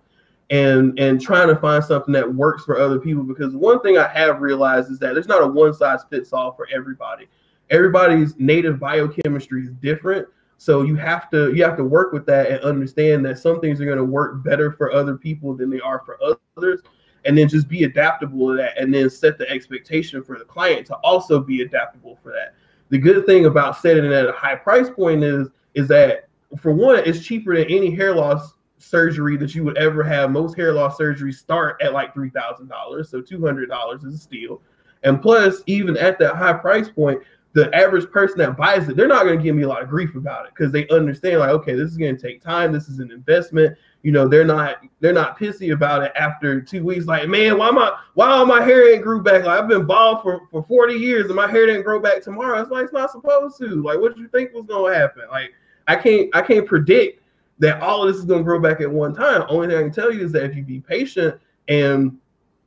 [0.49, 3.23] and and trying to find something that works for other people.
[3.23, 6.53] Because one thing I have realized is that there's not a one size fits all
[6.53, 7.27] for everybody.
[7.69, 10.27] Everybody's native biochemistry is different.
[10.57, 13.79] So you have to you have to work with that and understand that some things
[13.79, 16.19] are going to work better for other people than they are for
[16.57, 16.81] others
[17.25, 20.85] and then just be adaptable to that and then set the expectation for the client
[20.87, 22.53] to also be adaptable for that
[22.89, 26.71] the good thing about setting it at a high price point is is that for
[26.71, 30.31] one it's cheaper than any hair loss surgery that you would ever have.
[30.31, 34.61] Most hair loss surgeries start at like $3000 so $200 is a steal.
[35.03, 37.21] And plus even at that high price point
[37.53, 39.89] the average person that buys it they're not going to give me a lot of
[39.89, 42.87] grief about it because they understand like okay this is going to take time this
[42.87, 43.75] is an investment.
[44.03, 47.71] You know they're not they're not pissy about it after two weeks like man why
[47.71, 49.45] my why all my hair ain't grew back?
[49.45, 52.61] Like i've been bald for for 40 years and my hair didn't grow back tomorrow.
[52.61, 53.81] It's like it's not supposed to.
[53.83, 55.23] Like what did you think was going to happen?
[55.29, 55.53] Like
[55.87, 57.23] i can't i can't predict
[57.59, 59.81] that all of this is going to grow back at one time only thing i
[59.81, 62.17] can tell you is that if you be patient and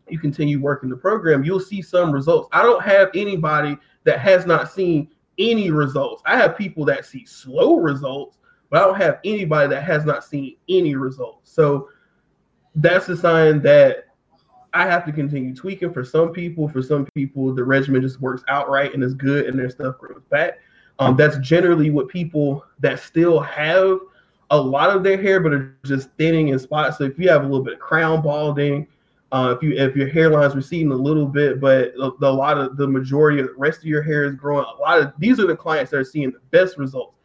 [0.09, 4.47] you continue working the program you'll see some results i don't have anybody that has
[4.47, 8.39] not seen any results i have people that see slow results
[8.73, 11.53] but I don't have anybody that has not seen any results.
[11.53, 11.91] So
[12.75, 14.07] that's a sign that
[14.73, 15.93] I have to continue tweaking.
[15.93, 19.59] For some people, for some people, the regimen just works outright and is good, and
[19.59, 20.59] their stuff grows back.
[20.99, 23.99] Um, that's generally what people that still have
[24.53, 26.99] a lot of their hair, but are just thinning in spots.
[26.99, 28.87] So if you have a little bit of crown balding,
[29.33, 32.77] uh, if you if your hairline's receding a little bit, but the, a lot of
[32.77, 35.47] the majority of the rest of your hair is growing, a lot of these are
[35.47, 37.17] the clients that are seeing the best results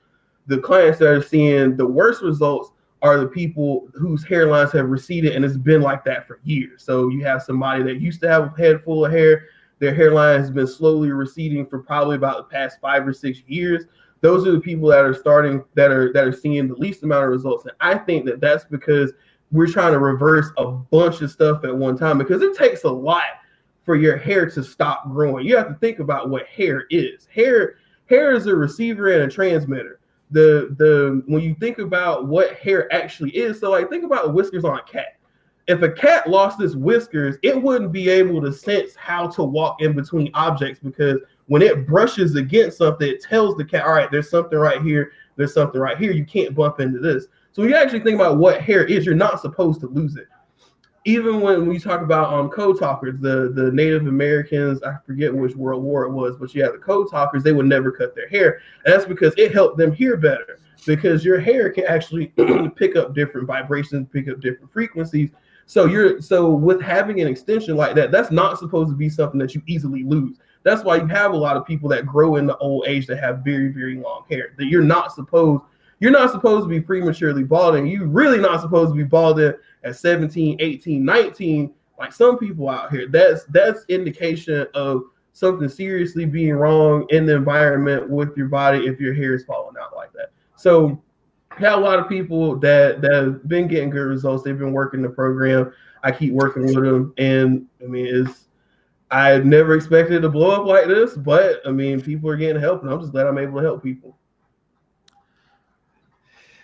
[0.47, 5.35] the clients that are seeing the worst results are the people whose hairlines have receded
[5.35, 6.81] and it's been like that for years.
[6.83, 9.45] So you have somebody that used to have a head full of hair,
[9.79, 13.83] their hairline has been slowly receding for probably about the past five or six years.
[14.21, 17.25] Those are the people that are starting that are that are seeing the least amount
[17.25, 17.65] of results.
[17.65, 19.13] And I think that that's because
[19.51, 22.89] we're trying to reverse a bunch of stuff at one time because it takes a
[22.89, 23.23] lot
[23.85, 25.45] for your hair to stop growing.
[25.45, 27.27] You have to think about what hair is.
[27.33, 27.75] Hair
[28.09, 29.99] hair is a receiver and a transmitter
[30.31, 34.65] the the when you think about what hair actually is, so like think about whiskers
[34.65, 35.17] on a cat.
[35.67, 39.81] If a cat lost its whiskers, it wouldn't be able to sense how to walk
[39.81, 44.11] in between objects because when it brushes against something, it tells the cat, all right,
[44.11, 46.11] there's something right here, there's something right here.
[46.11, 47.27] You can't bump into this.
[47.51, 50.27] So when you actually think about what hair is, you're not supposed to lose it
[51.07, 55.55] even when we talk about um code talkers, the the Native Americans, I forget which
[55.55, 58.59] World War it was, but yeah, the code talkers, they would never cut their hair.
[58.83, 60.59] And that's because it helped them hear better.
[60.85, 62.27] Because your hair can actually
[62.75, 65.31] pick up different vibrations, pick up different frequencies.
[65.65, 69.39] So you're so with having an extension like that, that's not supposed to be something
[69.39, 70.39] that you easily lose.
[70.67, 73.19] That's why you have a lot of people that grow in the old age that
[73.19, 74.53] have very, very long hair.
[74.57, 75.61] That you're not supposed
[75.99, 77.87] you're not supposed to be prematurely balding.
[77.87, 79.53] You're really not supposed to be balding
[79.83, 83.07] at 17, 18, 19, like some people out here.
[83.07, 85.03] That's that's indication of
[85.33, 89.75] something seriously being wrong in the environment with your body if your hair is falling
[89.81, 90.31] out like that.
[90.55, 91.01] So
[91.51, 94.43] had a lot of people that that have been getting good results.
[94.43, 95.71] They've been working the program.
[96.03, 98.46] I keep working with them, and I mean, it's
[99.09, 102.83] I never expected to blow up like this, but I mean, people are getting help,
[102.83, 104.17] and I'm just glad I'm able to help people.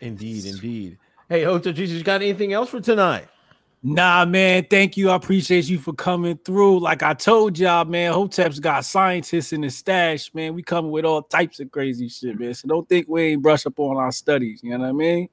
[0.01, 0.97] Indeed, indeed.
[1.29, 3.27] Hey, Hotep Jesus, you got anything else for tonight?
[3.86, 4.65] Nah, man.
[4.69, 5.10] Thank you.
[5.10, 6.79] I appreciate you for coming through.
[6.79, 10.53] Like I told y'all, man, Hotep's got scientists in the stash, man.
[10.53, 12.53] We coming with all types of crazy shit, man.
[12.53, 14.62] So don't think we ain't brush up on our studies.
[14.63, 15.29] You know what I mean?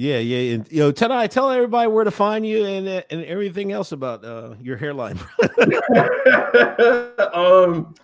[0.00, 3.02] Yeah, yeah, and you know, tell I tell everybody where to find you and uh,
[3.10, 5.20] and everything else about uh, your hairline.
[7.34, 7.94] um,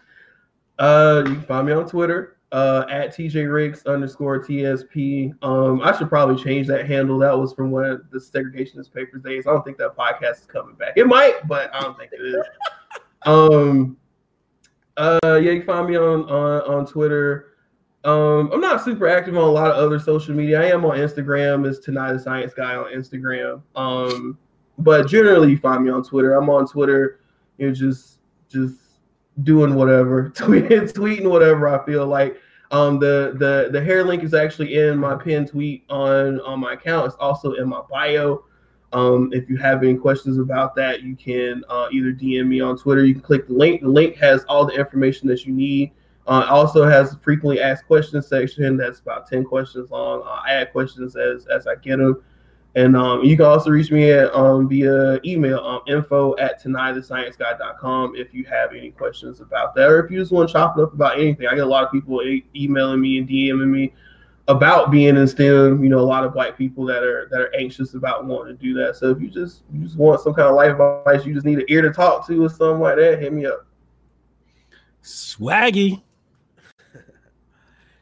[0.78, 5.32] uh, you can find me on Twitter uh, at TJ Riggs underscore TSP.
[5.42, 7.18] Um, I should probably change that handle.
[7.18, 9.46] That was from one of the segregationist papers days.
[9.46, 10.98] I don't think that podcast is coming back.
[10.98, 12.44] It might, but I don't think it is.
[13.22, 13.96] um,
[14.98, 17.56] uh, yeah, you can find me on on on Twitter.
[18.07, 20.62] Um, I'm not super active on a lot of other social media.
[20.62, 23.61] I am on Instagram as Tonight the Science Guy on Instagram.
[23.75, 24.38] Um,
[24.79, 26.35] but generally you find me on Twitter.
[26.35, 27.19] I'm on Twitter,
[27.59, 28.77] you know, just just
[29.42, 32.40] doing whatever, tweeting, tweeting whatever I feel like.
[32.71, 36.75] Um, the the the hair link is actually in my pinned tweet on on my
[36.75, 37.07] account.
[37.07, 38.45] It's also in my bio.
[38.92, 42.79] Um, if you have any questions about that, you can uh, either DM me on
[42.79, 43.05] Twitter.
[43.05, 43.81] You can click the link.
[43.81, 45.90] The link has all the information that you need.
[46.27, 50.23] Uh, also has a frequently asked questions section that's about 10 questions long.
[50.23, 52.23] Uh, I add questions as, as I get them.
[52.75, 58.17] And um, you can also reach me at um, via email, um, info at tonightthescienceguy.com
[58.17, 60.83] if you have any questions about that, or if you just want to chop it
[60.83, 61.47] up about anything.
[61.47, 63.95] I get a lot of people e- emailing me and DMing me
[64.49, 65.83] about being in STEM.
[65.83, 68.62] You know, a lot of white people that are that are anxious about wanting to
[68.62, 68.97] do that.
[68.97, 71.59] So if you just you just want some kind of life advice, you just need
[71.59, 73.67] an ear to talk to or something like that, hit me up.
[75.03, 76.03] Swaggy.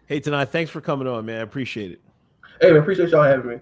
[0.07, 1.41] Hey, tonight, thanks for coming on, man.
[1.41, 2.01] I appreciate it.
[2.61, 3.61] Hey, man, appreciate y'all having me.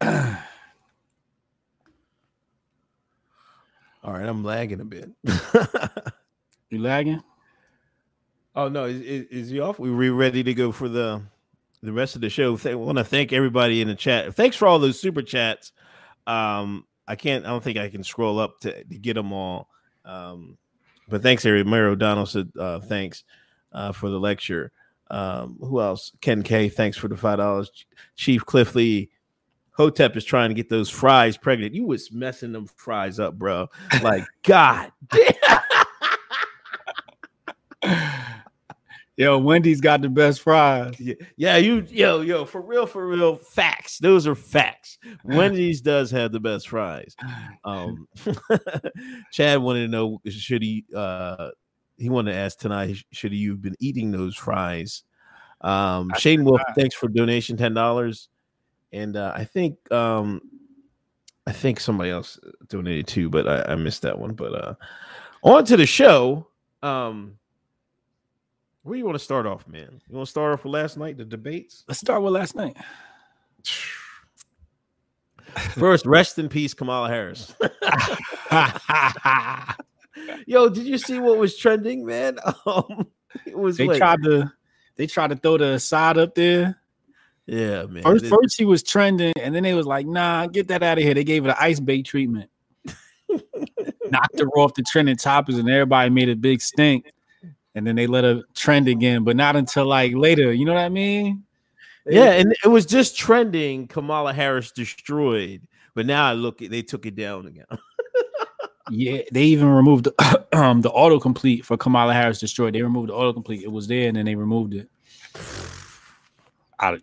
[4.04, 5.10] All right, I'm lagging a bit.
[6.70, 7.22] You lagging?
[8.56, 9.78] oh no, is, is, is he off?
[9.78, 11.22] We we ready to go for the
[11.82, 12.58] the rest of the show.
[12.64, 14.34] I want to thank everybody in the chat.
[14.34, 15.72] Thanks for all those super chats.
[16.26, 17.44] Um, I can't.
[17.44, 19.68] I don't think I can scroll up to, to get them all.
[20.04, 20.58] Um,
[21.08, 21.44] but thanks.
[21.44, 23.24] Mary O'Donnell said uh, thanks
[23.72, 24.72] uh, for the lecture.
[25.10, 26.12] Um, who else?
[26.20, 26.68] Ken K.
[26.68, 27.70] Thanks for the five dollars.
[28.16, 29.10] Chief Cliff Lee.
[29.72, 31.74] Hotep is trying to get those fries pregnant.
[31.74, 33.68] You was messing them fries up, bro.
[34.02, 35.34] Like God damn.
[39.16, 40.94] Yo, Wendy's got the best fries.
[41.00, 43.98] Yeah, yeah, you yo yo for real for real facts.
[43.98, 44.98] Those are facts.
[45.24, 47.16] Wendy's does have the best fries.
[47.64, 48.06] Um,
[49.32, 51.48] Chad wanted to know should he uh
[51.96, 55.02] he wanted to ask tonight should he have been eating those fries?
[55.62, 58.28] Um, Shane Wolf, thanks for donation ten dollars,
[58.92, 60.42] and uh, I think um
[61.46, 64.34] I think somebody else donated too, but I, I missed that one.
[64.34, 64.74] But uh
[65.42, 66.48] on to the show.
[66.82, 67.38] Um
[68.86, 70.00] where you want to start off, man?
[70.08, 71.84] You want to start off with last night, the debates?
[71.88, 72.76] Let's start with last night.
[75.72, 77.54] First, rest in peace, Kamala Harris.
[80.46, 82.38] Yo, did you see what was trending, man?
[82.66, 83.06] Um,
[83.44, 84.50] it was they like- tried to
[84.96, 86.78] they tried to throw the side up there.
[87.46, 88.02] yeah, man.
[88.02, 90.96] First, It- first he was trending, and then they was like, "Nah, get that out
[90.98, 92.48] of here." They gave it an ice bait treatment,
[94.10, 97.12] knocked her off the trending topics, and everybody made a big stink.
[97.76, 100.52] And then they let her trend again, but not until like later.
[100.52, 101.44] You know what I mean?
[102.06, 103.86] yeah, and it was just trending.
[103.86, 105.60] Kamala Harris destroyed,
[105.94, 107.66] but now I look, at they took it down again.
[108.88, 112.74] Yeah, they even removed the, um the autocomplete for Kamala Harris destroyed.
[112.74, 113.62] They removed the autocomplete.
[113.62, 114.88] It was there, and then they removed it.
[116.78, 116.98] I,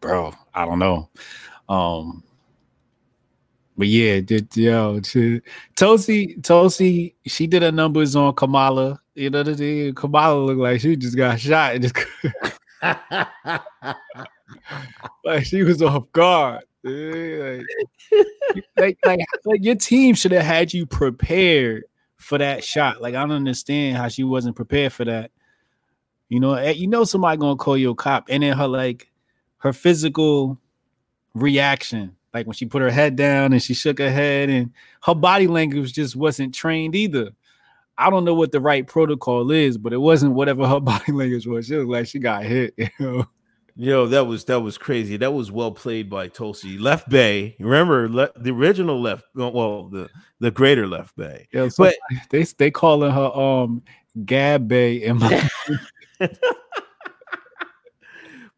[0.00, 1.08] bro, I don't know.
[1.68, 2.22] Um,
[3.76, 5.40] but yeah, did yo, to,
[5.74, 9.00] Tulsi, Tulsi, she did her numbers on Kamala.
[9.14, 11.74] You know, the Kamala looked like she just got shot.
[11.74, 11.96] and just-
[15.24, 16.64] like she was off guard.
[16.82, 17.64] Like,
[18.76, 21.84] like, like, like your team should have had you prepared
[22.16, 23.00] for that shot.
[23.00, 25.30] Like I don't understand how she wasn't prepared for that.
[26.28, 29.10] You know, eh, you know somebody gonna call you a cop, and then her like
[29.58, 30.58] her physical
[31.34, 34.72] reaction, like when she put her head down and she shook her head, and
[35.04, 37.30] her body language just wasn't trained either.
[37.96, 41.46] I don't know what the right protocol is, but it wasn't whatever her body language
[41.46, 41.66] was.
[41.66, 42.74] She looked like she got hit.
[42.78, 43.26] You know?
[43.76, 45.16] Yo, that was that was crazy.
[45.16, 46.78] That was well played by Tulsi.
[46.78, 49.24] Left Bay, remember le- the original left?
[49.34, 51.48] Well, the the greater left Bay.
[51.52, 51.96] Yeah, so But-
[52.30, 53.82] they they calling her um
[54.24, 55.50] Gab Bay and my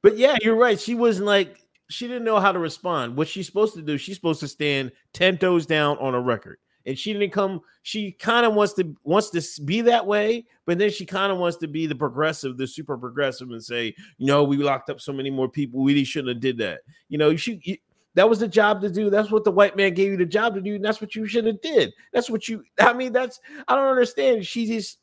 [0.02, 0.78] But yeah, you're right.
[0.78, 1.58] She wasn't like
[1.88, 3.16] she didn't know how to respond.
[3.16, 6.58] What she's supposed to do, she's supposed to stand ten toes down on a record.
[6.86, 7.60] And she didn't come.
[7.82, 11.38] She kind of wants to wants to be that way, but then she kind of
[11.38, 15.00] wants to be the progressive, the super progressive, and say, you know, we locked up
[15.00, 15.82] so many more people.
[15.82, 16.80] We shouldn't have did that.
[17.08, 17.80] You know, she
[18.16, 19.10] that was the job to do.
[19.10, 20.76] That's what the white man gave you the job to do.
[20.76, 21.92] And that's what you should have did.
[22.12, 22.64] That's what you.
[22.80, 23.40] I mean, that's.
[23.68, 24.46] I don't understand.
[24.46, 24.98] She just.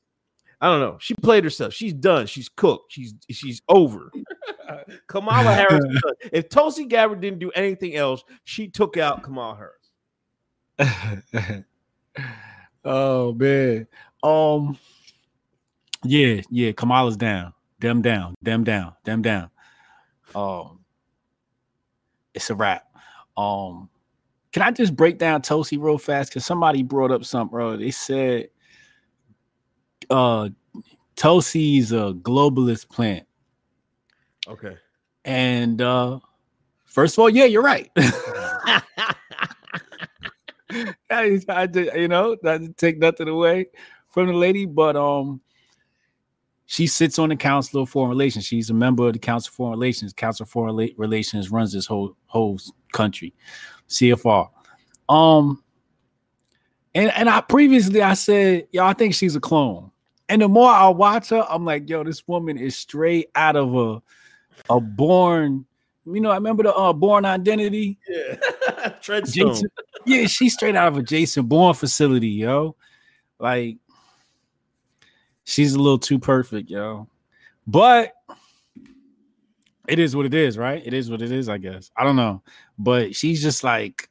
[0.60, 0.98] I don't know.
[1.00, 1.74] She played herself.
[1.74, 2.26] She's done.
[2.26, 2.92] She's cooked.
[2.92, 4.12] She's she's over.
[5.08, 5.86] Kamala Harris.
[6.32, 9.92] If Tulsi Gabbard didn't do anything else, she took out Kamala Harris.
[12.86, 13.88] oh man.
[14.24, 14.78] Um
[16.04, 17.54] yeah, yeah, Kamala's down.
[17.80, 19.50] Them down, them down, them down.
[20.36, 20.80] Um
[22.34, 22.86] it's a wrap.
[23.38, 23.90] Um
[24.52, 26.30] can I just break down Tulsi real fast?
[26.30, 27.78] Because somebody brought up something, bro.
[27.78, 28.50] They said
[30.10, 30.50] uh
[31.16, 33.26] Tulsi's a globalist plant.
[34.48, 34.76] Okay.
[35.26, 36.20] And uh
[36.86, 37.92] first of all, yeah, you're right.
[41.50, 43.68] I, I did, you know, not to take nothing away
[44.10, 45.42] from the lady, but um
[46.66, 48.46] she sits on the Council of Foreign Relations.
[48.46, 50.14] She's a member of the Council of Foreign Relations.
[50.14, 52.60] Council of Foreign Relations runs this whole whole
[52.94, 53.34] country,
[53.90, 54.50] CFR.
[55.10, 55.64] Um,
[56.96, 59.92] and and I previously I said, yo, I think she's a clone.
[60.30, 63.76] And the more I watch her, I'm like, yo, this woman is straight out of
[63.76, 64.02] a
[64.70, 65.66] a Bourne.
[66.06, 67.98] You know, I remember the uh, Bourne Identity.
[68.08, 68.36] Yeah.
[69.02, 69.54] Treadstone.
[69.54, 69.70] Jason,
[70.06, 72.76] yeah, she's straight out of a Jason Bourne facility, yo.
[73.40, 73.78] Like,
[75.44, 77.08] she's a little too perfect, yo.
[77.68, 78.14] But
[79.88, 80.82] it is what it is, right?
[80.86, 81.92] It is what it is, I guess.
[81.98, 82.42] I don't know,
[82.78, 84.10] but she's just like,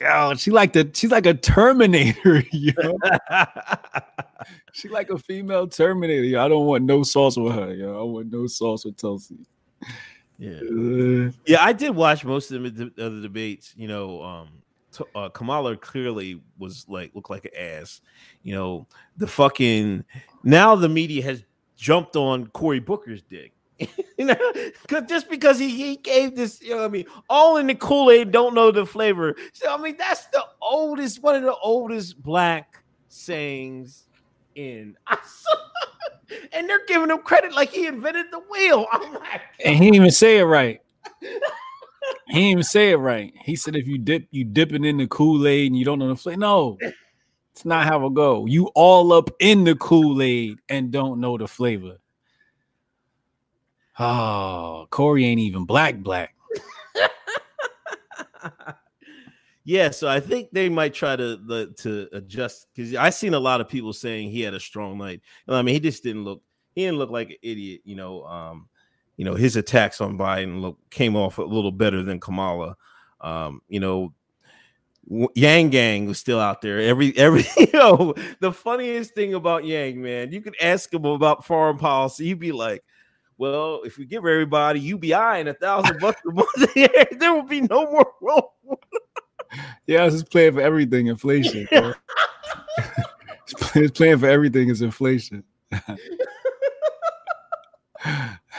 [0.00, 2.72] yo, she like the she's like a Terminator, yo.
[4.72, 6.24] she like a female Terminator.
[6.24, 6.44] Yo.
[6.44, 7.98] I don't want no sauce with her, yo.
[7.98, 9.46] I want no sauce with Tulsi.
[10.38, 10.58] Yeah.
[10.60, 13.72] Uh, Yeah, I did watch most of the, the other debates.
[13.76, 14.48] You know, um,
[14.92, 18.00] t- uh, Kamala clearly was like looked like an ass.
[18.42, 20.04] You know, the fucking
[20.44, 21.42] now the media has
[21.76, 23.52] jumped on Cory Booker's dick.
[23.78, 24.34] you know,
[24.88, 27.74] 'cause- just because he, he gave this, you know, what I mean, all in the
[27.74, 29.36] Kool Aid, don't know the flavor.
[29.52, 34.04] So I mean, that's the oldest, one of the oldest black sayings
[34.54, 34.96] in.
[36.52, 38.86] and they're giving him credit like he invented the wheel.
[38.92, 40.80] I'm like, and he didn't even say it right.
[41.20, 43.32] He didn't even say it right.
[43.42, 46.08] He said if you dip, you dip it in the Kool-Aid and you don't know
[46.08, 46.38] the flavor.
[46.38, 46.78] No,
[47.52, 48.46] it's not how it go.
[48.46, 51.98] You all up in the Kool-Aid and don't know the flavor.
[53.98, 56.34] Oh, Cory ain't even black black.
[59.68, 63.40] Yeah, so I think they might try to the, to adjust because I seen a
[63.40, 65.22] lot of people saying he had a strong night.
[65.48, 66.40] I mean, he just didn't look
[66.76, 68.24] he didn't look like an idiot, you know.
[68.26, 68.68] Um,
[69.16, 72.76] you know, his attacks on Biden look came off a little better than Kamala.
[73.20, 74.12] Um, you know,
[75.34, 76.78] Yang Gang was still out there.
[76.78, 81.44] Every every you know, the funniest thing about Yang, man, you could ask him about
[81.44, 82.84] foreign policy, he'd be like,
[83.36, 86.74] Well, if we give everybody UBI and a thousand bucks a month,
[87.18, 88.78] there will be no more world war.
[89.86, 91.06] Yeah, it's just playing for everything.
[91.06, 91.68] Inflation.
[93.74, 95.44] it's playing for everything is inflation.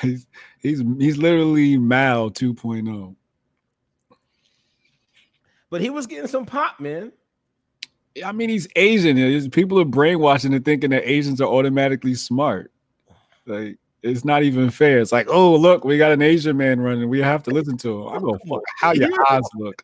[0.02, 0.26] he's
[0.60, 2.30] he's he's literally Mao oh.
[2.30, 3.16] 2.0.
[5.70, 7.12] But he was getting some pop, man.
[8.26, 9.50] I mean, he's Asian.
[9.52, 12.72] People are brainwashing and thinking that Asians are automatically smart.
[13.46, 15.00] Like, it's not even fair.
[15.00, 17.10] It's like, oh, look, we got an Asian man running.
[17.10, 18.08] We have to listen to him.
[18.14, 19.84] I go, fuck how your eyes look.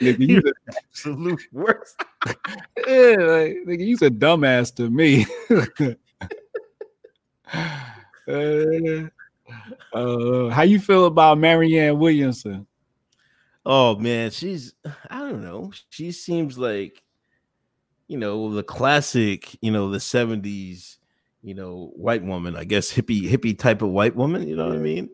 [0.00, 2.02] Nigga, you the, Absolute worst.
[2.26, 5.26] yeah, like, nigga, you's a dumbass to me.
[8.28, 9.08] uh,
[9.96, 12.66] uh, how you feel about Marianne Williamson?
[13.66, 14.74] Oh man, she's
[15.08, 15.72] I don't know.
[15.88, 17.02] She seems like
[18.08, 20.98] you know the classic, you know, the 70s,
[21.44, 24.76] you know, white woman, I guess hippie hippie type of white woman, you know what
[24.76, 25.10] I mean?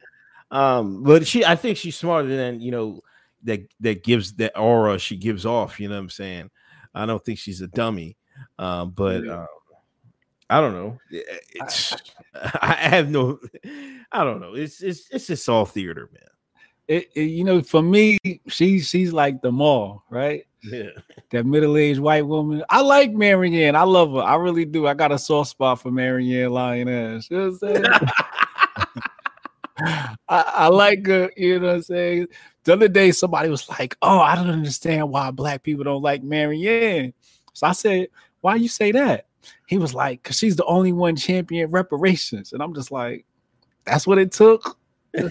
[0.53, 3.01] Um, but she I think she's smarter than you know
[3.45, 6.51] that that gives that aura she gives off, you know what I'm saying?
[6.95, 8.17] I don't think she's a dummy.
[8.59, 9.47] Um, but um,
[10.49, 10.99] I don't know.
[11.11, 11.97] It- It's
[12.35, 13.39] I have no
[14.13, 14.55] I don't know.
[14.55, 16.29] It's it's it's just all theater, man.
[16.91, 18.19] It, it- you know, for me,
[18.49, 20.45] she's she's like the mall, right?
[20.65, 20.91] Yeah.
[21.31, 22.65] That middle-aged white woman.
[22.69, 23.77] I like Marianne.
[23.77, 24.21] I love her.
[24.23, 24.89] I really do.
[24.89, 27.31] I got a soft spot for Marianne Lioness.
[27.31, 27.85] You know what I'm saying?
[29.79, 32.27] I, I like her, you know what I'm saying?
[32.65, 36.23] The other day, somebody was like, Oh, I don't understand why black people don't like
[36.23, 37.15] Marianne.
[37.55, 38.09] So I said,
[38.41, 39.27] Why you say that?
[39.67, 42.53] He was like, Because she's the only one champion reparations.
[42.53, 43.25] And I'm just like,
[43.85, 44.77] That's what it took.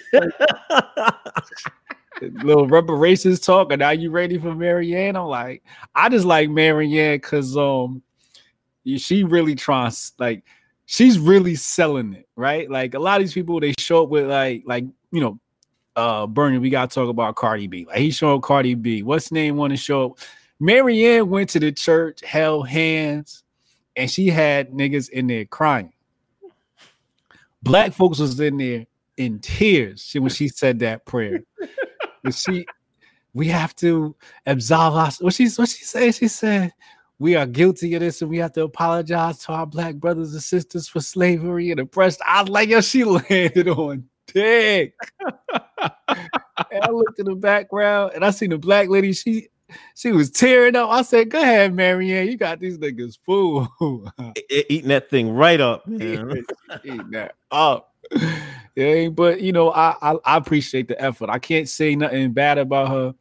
[2.22, 5.16] little reparations talk, and now you ready for Marianne?
[5.16, 5.64] I'm like,
[5.96, 8.02] I just like Marianne because um,
[8.98, 10.44] she really tries like
[10.86, 12.70] she's really selling it, right?
[12.70, 15.40] Like a lot of these people, they show up with like like you know,
[15.96, 16.58] uh, Bernie.
[16.58, 17.86] We gotta talk about Cardi B.
[17.86, 19.04] Like he showed Cardi B.
[19.04, 20.20] What's name want to show up?
[20.60, 23.44] Marianne went to the church, held hands,
[23.96, 25.94] and she had niggas in there crying.
[27.62, 28.86] Black folks was in there
[29.20, 31.44] in tears she- when she said that prayer.
[32.34, 32.66] She,
[33.34, 34.14] we have to
[34.46, 35.22] absolve us.
[35.22, 36.14] What she what she said?
[36.14, 36.74] She said,
[37.18, 40.44] "We are guilty of this, and we have to apologize to our black brothers and
[40.44, 44.96] sisters for slavery and oppression." I was like, "Yo, she landed on dick."
[45.80, 49.14] and I looked in the background, and I seen the black lady.
[49.14, 49.48] She
[49.96, 50.90] she was tearing up.
[50.90, 52.28] I said, "Go ahead, Marianne.
[52.28, 53.70] You got these niggas fool."
[54.50, 56.44] Eating that thing right up, man.
[56.84, 57.86] Eating that up.
[57.99, 57.99] Oh,
[58.76, 61.30] Yeah, but you know, I, I I appreciate the effort.
[61.30, 63.14] I can't say nothing bad about her.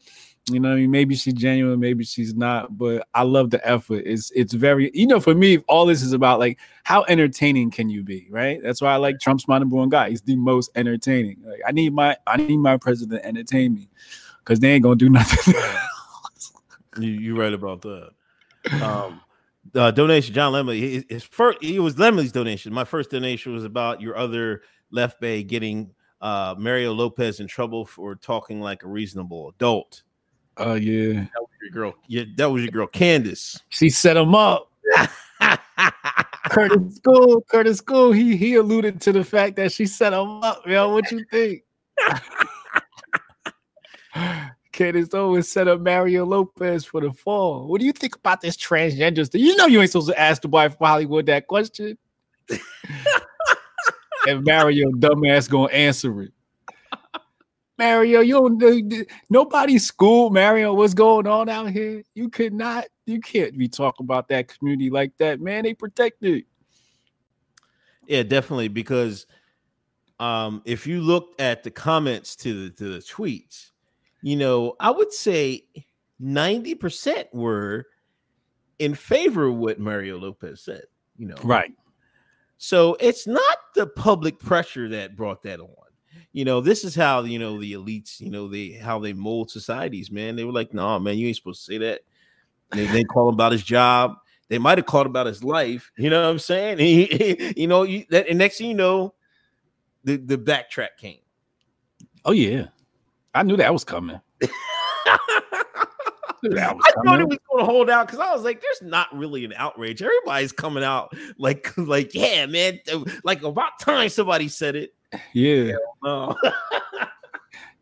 [0.50, 4.04] You know, I mean, maybe she's genuine, maybe she's not, but I love the effort.
[4.06, 7.90] It's it's very, you know, for me, all this is about like how entertaining can
[7.90, 8.60] you be, right?
[8.62, 10.10] That's why I like Trump's my number one guy.
[10.10, 11.42] He's the most entertaining.
[11.44, 13.88] Like I need my I need my president to entertain me
[14.38, 15.54] because they ain't gonna do nothing.
[16.98, 18.10] You you right about that.
[18.80, 19.20] Um,
[19.74, 20.80] uh, donation, John Lemley.
[20.80, 22.72] His, his first, it was Lemley's donation.
[22.72, 27.84] My first donation was about your other left bay getting uh, Mario Lopez in trouble
[27.84, 30.02] for talking like a reasonable adult.
[30.56, 31.94] Oh yeah, That was your girl.
[32.08, 33.60] Yeah, that was your girl, Candace.
[33.68, 34.72] she set him up.
[36.50, 40.62] Curtis School, Curtis School, he he alluded to the fact that she set him up.
[40.66, 41.62] Yo, what you think?
[44.72, 47.66] Candace always set up Mario Lopez for the fall.
[47.66, 49.40] What do you think about this transgender stuff?
[49.40, 51.98] You know you ain't supposed to ask the wife of Hollywood that question.
[54.26, 56.32] and Mario dumbass gonna answer it.
[57.78, 62.02] Mario, you don't nobody schooled Mario what's going on out here.
[62.14, 65.62] You could not, you can't be talking about that community like that, man.
[65.62, 66.44] They protected.
[68.08, 68.68] Yeah, definitely.
[68.68, 69.26] Because
[70.18, 73.70] um, if you looked at the comments to the to the tweets,
[74.22, 75.64] you know, I would say
[76.20, 77.86] 90% were
[78.80, 80.82] in favor of what Mario Lopez said,
[81.16, 81.36] you know.
[81.44, 81.72] Right.
[82.56, 85.68] So it's not the public pressure that brought that on.
[86.32, 89.50] You know, this is how you know the elites, you know, they how they mold
[89.50, 90.36] societies, man.
[90.36, 92.00] They were like, no, nah, man, you ain't supposed to say that.
[92.72, 94.16] They, they call him about his job.
[94.48, 95.90] They might have called about his life.
[95.96, 96.78] You know what I'm saying?
[96.78, 99.14] He, you know, you that and next thing you know,
[100.04, 101.20] the, the backtrack came.
[102.24, 102.66] Oh yeah.
[103.34, 104.20] I knew that was coming.
[106.42, 108.82] That was I thought it was going to hold out because I was like, "There's
[108.82, 110.02] not really an outrage.
[110.02, 112.80] Everybody's coming out like, like, yeah, man,
[113.24, 114.94] like about time somebody said it."
[115.32, 115.72] Yeah.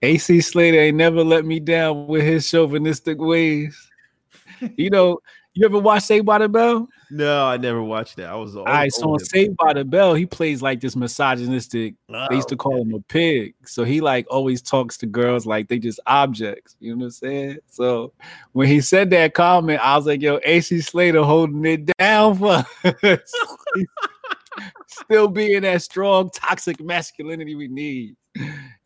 [0.03, 3.91] AC Slater ain't never let me down with his chauvinistic ways.
[4.77, 5.21] You know,
[5.57, 6.87] you ever watch Saved by the Bell?
[7.11, 8.29] No, I never watched that.
[8.29, 11.95] I was all right, so on Saved by the Bell, he plays like this misogynistic.
[12.09, 13.55] They used to oh, call him a pig.
[13.65, 16.77] So he like always talks to girls like they just objects.
[16.79, 17.59] You know what I'm saying?
[17.71, 18.13] So
[18.53, 22.67] when he said that comment, I was like, yo, AC Slater holding it down for
[23.03, 23.33] us.
[24.89, 28.17] Still being that strong, toxic masculinity we need.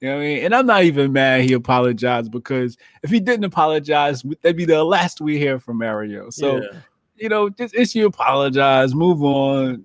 [0.03, 0.44] You know what I mean?
[0.44, 4.82] And I'm not even mad he apologized because if he didn't apologize, that'd be the
[4.82, 6.30] last we hear from Mario.
[6.30, 6.78] So Yeah.
[7.16, 9.84] you know, just issue apologize, move on.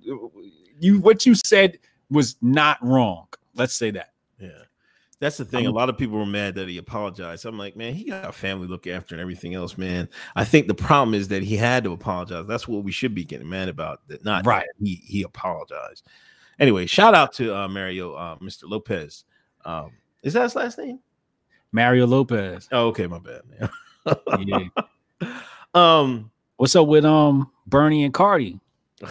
[0.80, 3.28] You what you said was not wrong.
[3.56, 4.14] Let's say that.
[4.40, 4.50] Yeah.
[5.20, 5.66] That's the thing.
[5.66, 7.46] I'm- a lot of people were mad that he apologized.
[7.46, 10.08] I'm like, man, he got a family to look after and everything else, man.
[10.36, 12.46] I think the problem is that he had to apologize.
[12.48, 14.08] That's what we should be getting mad about.
[14.08, 14.66] That not Right.
[14.66, 16.08] that he he apologized.
[16.60, 18.64] Anyway, shout out to uh, Mario, uh, Mr.
[18.70, 19.26] Lopez.
[19.66, 19.92] Um,
[20.24, 21.00] is that his last name?
[21.72, 22.70] Mario Lopez.
[22.72, 23.70] Oh, okay, my bad, man.
[25.20, 25.38] Yeah.
[25.74, 28.60] um, What's up with um Bernie and Cardi?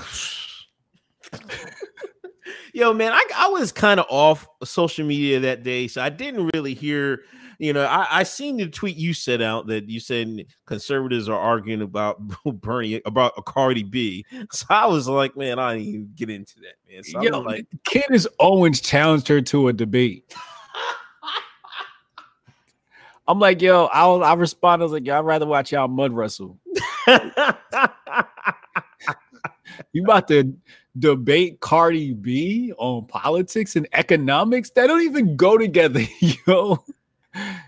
[2.75, 6.51] Yo, man, I, I was kind of off social media that day, so I didn't
[6.55, 7.21] really hear.
[7.61, 11.39] You know, I, I seen the tweet you sent out that you said conservatives are
[11.39, 14.27] arguing about Bernie about a Cardi B.
[14.51, 17.05] So I was like, man, I didn't even get into that, man.
[17.05, 20.35] So Yo, I'm like, Candace Owens challenged her to a debate.
[23.29, 25.87] I'm like, yo, I was, I responded, I was like, yo, I'd rather watch y'all
[25.87, 26.59] mud wrestle.
[29.93, 30.55] You about to
[30.99, 34.71] debate Cardi B on politics and economics?
[34.71, 36.03] That don't even go together,
[36.47, 36.85] yo.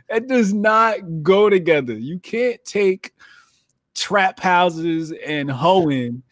[0.08, 1.94] That does not go together.
[1.94, 3.12] You can't take
[3.94, 6.22] trap houses and hoeing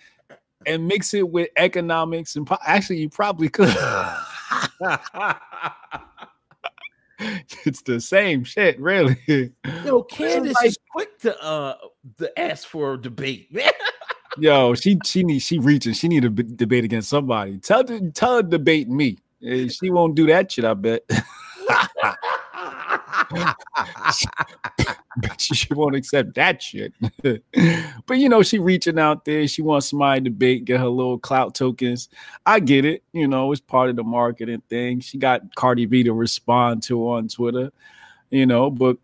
[0.67, 3.69] and mix it with economics and po- actually you probably could.
[7.65, 9.17] it's the same shit, really.
[9.85, 11.75] yo, Candace like- is quick to uh
[12.19, 13.71] to ask for a debate, man.
[14.39, 15.93] Yo, she she need she reaching.
[15.93, 17.59] She need to debate against somebody.
[17.59, 19.19] Tell tell her debate me.
[19.45, 20.65] Eh, She won't do that shit.
[20.65, 21.03] I bet.
[23.35, 23.55] you
[25.39, 26.93] she won't accept that shit.
[27.23, 29.47] but you know, she reaching out there.
[29.47, 32.09] She wants somebody to debate, get her little clout tokens.
[32.45, 33.03] I get it.
[33.13, 35.01] You know, it's part of the marketing thing.
[35.01, 37.71] She got Cardi B to respond to on Twitter.
[38.31, 38.97] You know, but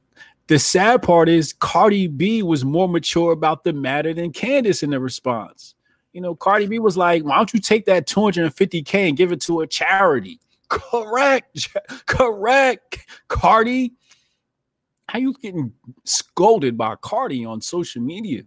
[0.51, 4.90] the sad part is Cardi B was more mature about the matter than Candace in
[4.90, 5.76] the response.
[6.12, 9.40] You know, Cardi B was like, "Why don't you take that 250k and give it
[9.42, 11.68] to a charity?" Correct,
[12.07, 12.98] correct,
[13.28, 13.92] Cardi
[15.11, 15.72] how you getting
[16.05, 18.42] scolded by Cardi on social media?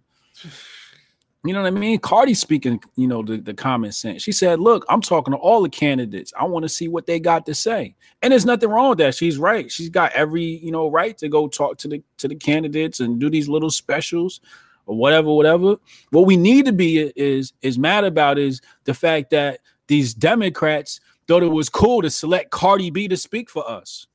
[1.46, 2.00] You know what I mean?
[2.00, 4.22] Cardi speaking, you know, the, the common sense.
[4.22, 6.32] She said, Look, I'm talking to all the candidates.
[6.40, 7.96] I want to see what they got to say.
[8.22, 9.16] And there's nothing wrong with that.
[9.16, 9.70] She's right.
[9.70, 13.20] She's got every, you know, right to go talk to the to the candidates and
[13.20, 14.40] do these little specials
[14.86, 15.76] or whatever, whatever.
[16.12, 21.02] What we need to be is is mad about is the fact that these Democrats
[21.28, 24.08] thought it was cool to select Cardi B to speak for us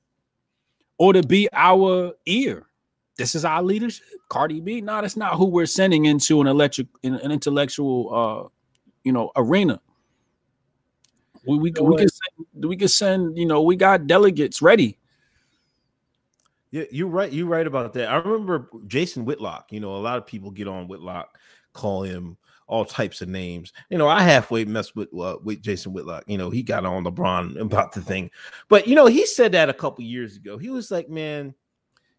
[0.97, 2.68] or to be our ear.
[3.19, 4.07] This is our leadership.
[4.29, 4.81] Cardi B.
[4.81, 8.49] No, that's not who we're sending into an electric an intellectual uh
[9.03, 9.81] you know arena.
[11.45, 14.99] We we, we can send, we can send, you know, we got delegates ready.
[16.71, 17.33] Yeah, you're right.
[17.33, 18.09] You're right about that.
[18.09, 19.73] I remember Jason Whitlock.
[19.73, 21.39] You know, a lot of people get on Whitlock,
[21.73, 23.73] call him all types of names.
[23.89, 26.25] You know, I halfway messed with uh, with Jason Whitlock.
[26.27, 28.31] You know, he got on LeBron about the thing,
[28.69, 30.59] but you know, he said that a couple years ago.
[30.59, 31.55] He was like, "Man,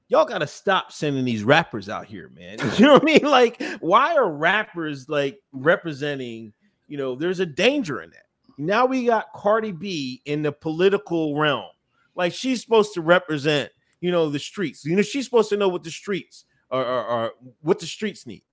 [0.09, 3.23] y'all got to stop sending these rappers out here, man." You know what I mean?
[3.23, 6.53] Like, why are rappers like representing?
[6.87, 8.25] You know, there's a danger in that.
[8.57, 11.69] Now we got Cardi B in the political realm.
[12.15, 14.83] Like she's supposed to represent, you know, the streets.
[14.83, 17.31] You know, she's supposed to know what the streets are, are, are
[17.61, 18.43] what the streets need.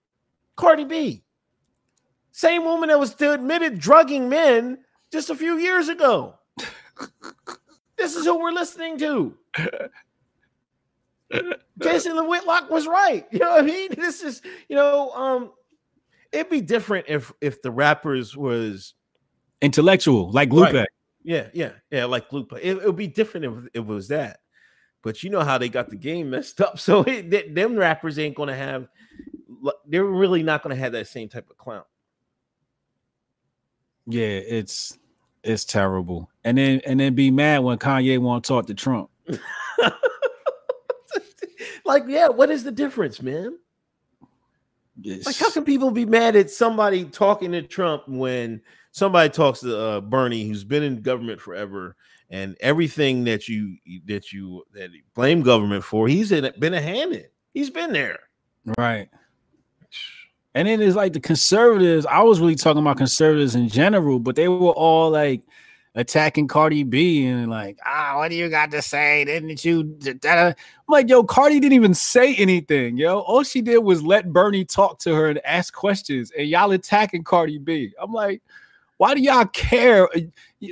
[0.55, 1.25] Cardi B.
[2.31, 4.79] Same woman that was still admitted drugging men
[5.11, 6.35] just a few years ago.
[7.97, 9.37] this is who we're listening to.
[11.79, 13.27] Jason the Whitlock was right.
[13.31, 13.89] You know what I mean?
[13.97, 15.53] This is, you know, um,
[16.33, 18.95] it'd be different if if the rappers was
[19.61, 20.72] intellectual, like Lupe.
[20.72, 20.89] Right.
[21.22, 22.53] Yeah, yeah, yeah, like Lupe.
[22.62, 24.39] It, would be different if, if, it was that.
[25.03, 26.79] But you know how they got the game messed up.
[26.79, 28.89] So it, them rappers ain't gonna have.
[29.87, 31.85] They're really not gonna have that same type of clown.
[34.07, 34.97] Yeah, it's
[35.43, 36.31] it's terrible.
[36.45, 39.11] And then and then be mad when Kanye won't talk to Trump.
[41.85, 43.59] like, yeah, what is the difference, man?
[45.03, 45.27] It's...
[45.27, 48.62] Like, how can people be mad at somebody talking to Trump when
[48.93, 51.97] somebody talks to uh, Bernie, who's been in government forever,
[52.31, 56.81] and everything that you that you that you blame government for, he's in, been a
[56.81, 57.27] hand in.
[57.53, 58.19] He's been there,
[58.79, 59.09] right?
[60.55, 62.07] And then it's like the conservatives.
[62.07, 65.43] I was really talking about conservatives in general, but they were all like
[65.97, 69.25] attacking Cardi B and like, ah, what do you got to say?
[69.25, 69.99] Didn't you?
[70.23, 70.55] I'm
[70.89, 73.21] like, yo, Cardi didn't even say anything, yo.
[73.21, 77.25] All she did was let Bernie talk to her and ask questions, and y'all attacking
[77.25, 77.93] Cardi B.
[78.01, 78.43] I'm like,
[78.99, 80.09] why do y'all care?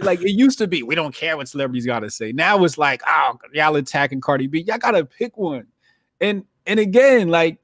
[0.03, 2.33] Like it used to be, we don't care what celebrities got to say.
[2.33, 4.61] Now it's like, oh, y'all attacking Cardi B.
[4.61, 5.66] Y'all gotta pick one.
[6.20, 7.59] And and again, like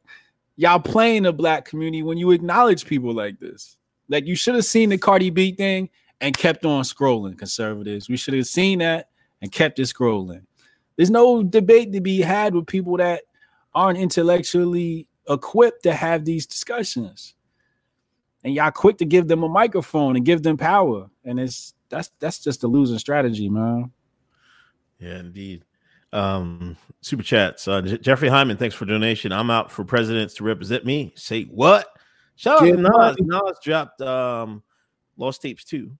[0.56, 3.76] y'all playing the black community when you acknowledge people like this.
[4.08, 5.90] Like you should have seen the Cardi B thing
[6.20, 8.08] and kept on scrolling, conservatives.
[8.08, 9.08] We should have seen that
[9.40, 10.42] and kept it scrolling.
[10.96, 13.22] There's no debate to be had with people that
[13.74, 17.34] aren't intellectually equipped to have these discussions.
[18.44, 21.08] And y'all quick to give them a microphone and give them power.
[21.24, 23.90] And it's that's that's just a losing strategy, man.
[24.98, 25.64] Yeah, indeed.
[26.12, 27.68] Um, super chats.
[27.68, 29.32] Uh, Jeffrey Hyman, thanks for donation.
[29.32, 31.12] I'm out for presidents to represent me.
[31.16, 31.86] Say what?
[32.36, 33.16] Shout out to Nas.
[33.20, 34.62] Nas dropped um,
[35.16, 35.92] Lost Tapes too.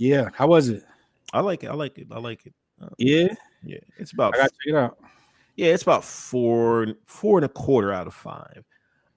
[0.00, 0.82] Yeah, how was it?
[1.34, 1.68] I like it.
[1.68, 2.06] I like it.
[2.10, 2.54] I like it.
[2.80, 3.80] Uh, yeah, yeah.
[3.98, 4.34] It's about.
[4.34, 4.98] I got to check it out.
[5.56, 8.64] Yeah, it's about four, four and a quarter out of five.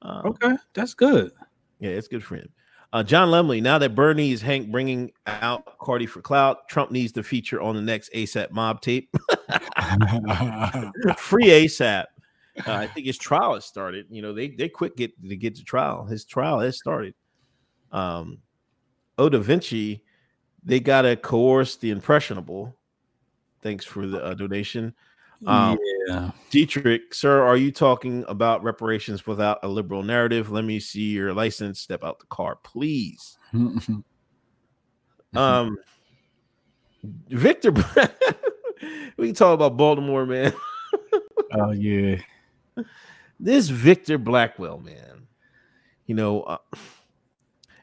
[0.02, 1.32] Um, okay, that's good.
[1.80, 2.50] Yeah, it's good for him.
[2.92, 7.14] Uh, John Lemley, now that Bernie is Hank bringing out Cardi for clout, Trump needs
[7.14, 9.10] to feature on the next ASAP mob tape.
[11.18, 12.04] Free ASAP.
[12.68, 14.08] Uh, I think his trial has started.
[14.10, 16.04] You know, they they quick get to get to trial.
[16.04, 17.14] His trial has started.
[17.94, 18.40] Um,
[19.18, 20.04] O Da Vinci,
[20.66, 22.76] they gotta coerce the impressionable.
[23.62, 24.94] Thanks for the uh, donation.
[25.46, 26.32] Um, yeah.
[26.50, 30.52] Dietrich, sir, are you talking about reparations without a liberal narrative?
[30.52, 31.82] Let me see your license.
[31.82, 33.38] Step out the car, please.
[35.34, 35.78] um,
[37.30, 37.72] Victor,
[39.18, 40.54] we can talk about Baltimore, man.
[41.54, 42.18] oh yeah,
[43.40, 45.28] this Victor Blackwell, man.
[46.06, 46.58] You know, uh,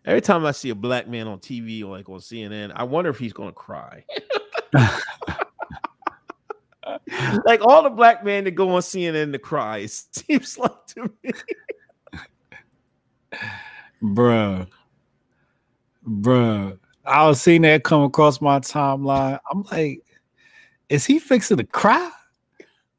[0.04, 3.10] every time I see a black man on TV, or like on CNN, I wonder
[3.10, 4.04] if he's to cry.
[7.44, 9.78] like all the black men that go on CNN to cry.
[9.78, 11.32] It seems like to me.
[14.02, 14.66] Bruh.
[16.06, 16.78] Bruh.
[17.04, 19.38] I was seeing that come across my timeline.
[19.50, 20.02] I'm like,
[20.88, 22.10] is he fixing to cry?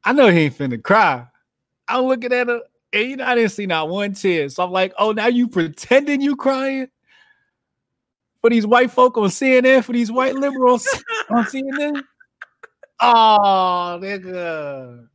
[0.04, 1.26] I know he ain't finna cry.
[1.88, 2.60] I'm looking at her,
[2.92, 4.48] and you know, I didn't see not one tear.
[4.48, 6.88] So I'm like, oh, now you pretending you crying
[8.40, 10.86] for these white folk on CNN, for these white liberals
[11.30, 12.02] on CNN?
[13.00, 15.08] Oh, nigga.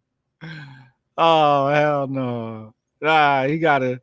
[1.18, 2.74] Oh, hell no.
[3.04, 4.02] Ah, he gotta,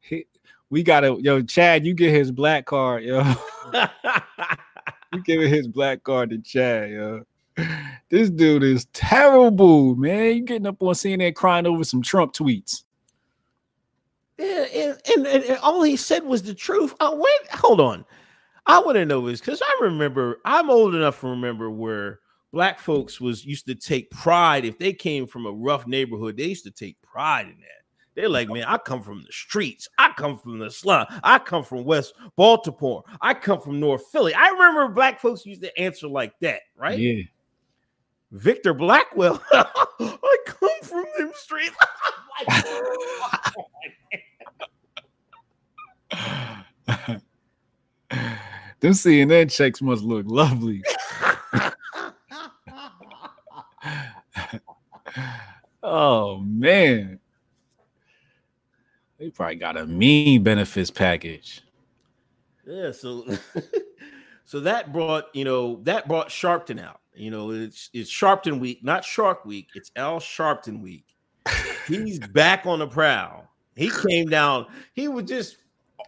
[0.00, 0.26] he,
[0.70, 3.22] we gotta, yo, Chad, you get his black card, yo.
[5.12, 7.22] you give it his black card to Chad, yo.
[8.08, 10.36] This dude is terrible, man.
[10.36, 12.84] You getting up on CNN crying over some Trump tweets.
[14.38, 16.94] Yeah, and, and, and, all he said was the truth.
[17.00, 18.04] Uh, I went, hold on.
[18.66, 22.20] I want to know this because I remember I'm old enough to remember where
[22.52, 26.36] black folks was used to take pride if they came from a rough neighborhood.
[26.36, 27.76] They used to take pride in that.
[28.14, 29.88] They're like, man, I come from the streets.
[29.98, 31.06] I come from the slum.
[31.22, 33.04] I come from West Baltimore.
[33.20, 34.34] I come from North Philly.
[34.34, 36.98] I remember black folks used to answer like that, right?
[36.98, 37.22] Yeah.
[38.32, 39.42] Victor Blackwell.
[39.52, 41.76] I come from them streets.
[48.80, 50.82] Them CNN checks must look lovely.
[55.82, 57.18] oh man.
[59.18, 61.62] They probably got a mean benefits package.
[62.66, 63.24] Yeah, so
[64.44, 67.00] so that brought you know that brought Sharpton out.
[67.14, 69.68] You know, it's it's Sharpton week, not Shark week.
[69.74, 71.04] It's Al Sharpton week.
[71.86, 73.48] He's back on the prowl.
[73.74, 74.66] He came down.
[74.94, 75.58] He was just.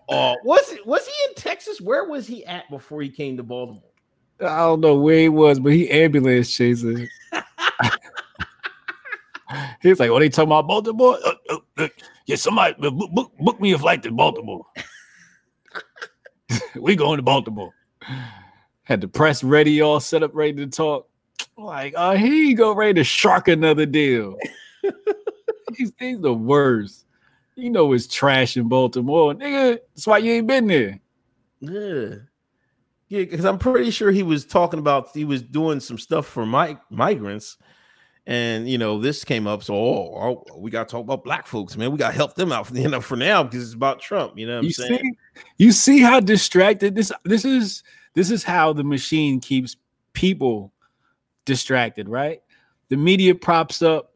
[0.09, 0.87] Oh, was it?
[0.87, 1.81] Was he in Texas?
[1.81, 3.83] Where was he at before he came to Baltimore?
[4.41, 7.09] I don't know where he was, but he ambulance chasing.
[9.83, 11.19] He's like, "What are they talking about Baltimore?
[11.25, 11.89] Uh, uh, uh,
[12.27, 14.65] yeah, somebody book, book, book me a flight to Baltimore.
[16.77, 17.75] we going to Baltimore."
[18.85, 21.09] Had the press ready, all set up, ready to talk.
[21.59, 24.39] Like, oh, here you go, ready to shark another deal.
[25.77, 27.05] he's, he's the worst.
[27.59, 29.79] You know it's trash in Baltimore, nigga.
[29.95, 31.01] That's why you ain't been there.
[31.61, 32.15] Yeah,
[33.09, 36.47] yeah, because I'm pretty sure he was talking about he was doing some stuff for
[36.47, 37.57] my migrants,
[38.27, 39.65] and you know this came up.
[39.65, 41.91] So, oh, oh we got to talk about black folks, man.
[41.91, 44.39] We got to help them out for you know for now because it's about Trump.
[44.39, 45.01] You know, what You I'm saying?
[45.01, 45.19] see,
[45.59, 47.83] you see how distracted this this is.
[48.15, 49.77] This is how the machine keeps
[50.13, 50.73] people
[51.45, 52.43] distracted, right?
[52.89, 54.08] The media props up,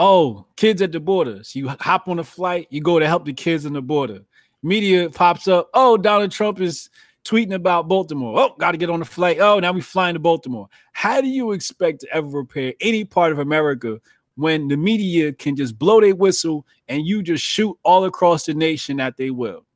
[0.00, 1.44] oh, kids at the border.
[1.44, 4.22] So you hop on a flight, you go to help the kids in the border.
[4.62, 6.88] Media pops up, oh, Donald Trump is
[7.24, 8.40] tweeting about Baltimore.
[8.40, 9.38] Oh, got to get on the flight.
[9.40, 10.68] Oh, now we flying to Baltimore.
[10.92, 14.00] How do you expect to ever repair any part of America
[14.36, 18.54] when the media can just blow their whistle and you just shoot all across the
[18.54, 19.66] nation at they will?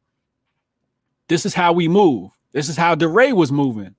[1.28, 2.30] This is how we move.
[2.52, 3.94] This is how DeRay was moving.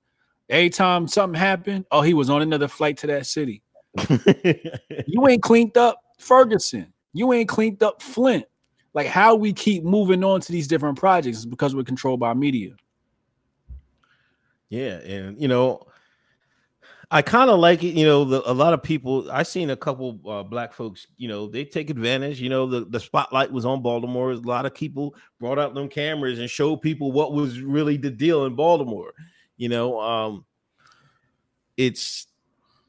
[0.50, 3.62] Every time something happened, oh, he was on another flight to that city.
[5.08, 6.92] You ain't cleaned up Ferguson.
[7.14, 8.46] You ain't cleaned up Flint.
[8.94, 12.34] Like how we keep moving on to these different projects is because we're controlled by
[12.34, 12.76] media.
[14.70, 15.86] Yeah, and you know,
[17.12, 17.94] I kind of like it.
[17.94, 21.08] You know, the, a lot of people I seen a couple uh, black folks.
[21.18, 22.42] You know, they take advantage.
[22.42, 24.32] You know, the the spotlight was on Baltimore.
[24.32, 28.10] A lot of people brought out them cameras and showed people what was really the
[28.10, 29.14] deal in Baltimore.
[29.58, 30.46] You know, um,
[31.78, 32.28] it's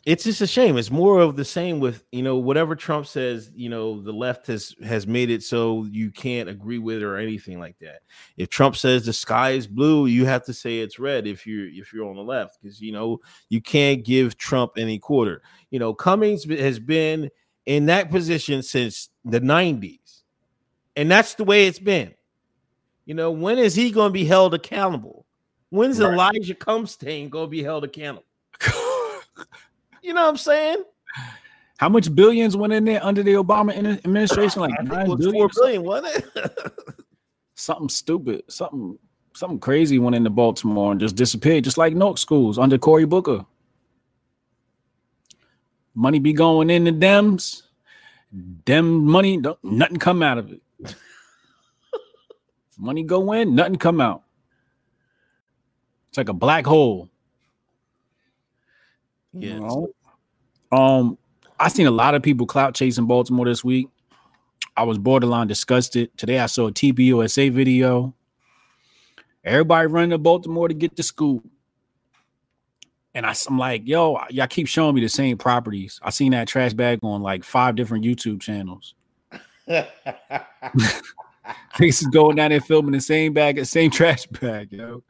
[0.06, 0.78] it's just a shame.
[0.78, 3.50] It's more of the same with you know whatever Trump says.
[3.56, 7.16] You know, the left has has made it so you can't agree with it or
[7.16, 8.02] anything like that.
[8.36, 11.66] If Trump says the sky is blue, you have to say it's red if you're
[11.66, 15.42] if you're on the left because you know you can't give Trump any quarter.
[15.70, 17.28] You know, Cummings has been
[17.66, 20.22] in that position since the '90s,
[20.94, 22.14] and that's the way it's been.
[23.06, 25.26] You know, when is he going to be held accountable?
[25.70, 26.12] When's Right.
[26.12, 28.25] Elijah Cumstain going to be held accountable?
[30.06, 30.84] You know what I'm saying?
[31.78, 34.62] How much billions went in there under the Obama administration?
[34.62, 36.58] Like I think it was billion, four billion, wasn't it?
[37.56, 39.00] something stupid, something
[39.34, 43.44] something crazy went into Baltimore and just disappeared, just like Newark schools under Cory Booker.
[45.96, 47.62] Money be going in the Dems,
[48.64, 50.60] them money, don't, nothing come out of it.
[52.78, 54.22] money go in, nothing come out.
[56.10, 57.10] It's like a black hole.
[59.42, 59.58] Yeah.
[59.58, 59.88] Know?
[60.72, 61.18] Um,
[61.58, 63.88] I seen a lot of people clout chasing Baltimore this week.
[64.76, 66.16] I was borderline disgusted.
[66.18, 68.14] Today I saw a TBUSA video.
[69.44, 71.42] Everybody running to Baltimore to get to school.
[73.14, 75.98] And I, am like, yo, y'all keep showing me the same properties.
[76.02, 78.94] I seen that trash bag on like five different YouTube channels.
[81.78, 85.02] This is going down there filming the same bag, the same trash bag, you know.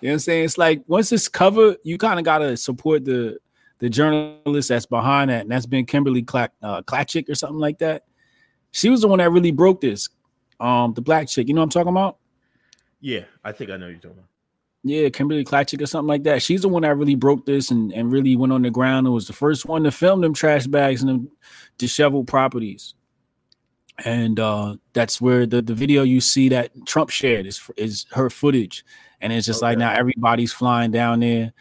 [0.00, 0.44] You know what I'm saying?
[0.44, 3.38] It's like once it's covered, you kind of gotta support the
[3.80, 8.04] the journalist that's behind that, and that's been Kimberly Cla- uh, or something like that.
[8.72, 10.08] She was the one that really broke this.
[10.60, 12.18] Um, the black chick, you know what I'm talking about?
[13.00, 14.26] Yeah, I think I know you're talking about.
[14.82, 16.42] Yeah, Kimberly Klacik or something like that.
[16.42, 19.14] She's the one that really broke this and, and really went on the ground and
[19.14, 21.30] was the first one to film them trash bags and them
[21.76, 22.94] disheveled properties.
[24.04, 28.30] And uh, that's where the, the video you see that Trump shared is is her
[28.30, 28.84] footage.
[29.20, 29.70] And it's just okay.
[29.70, 31.52] like now everybody's flying down there.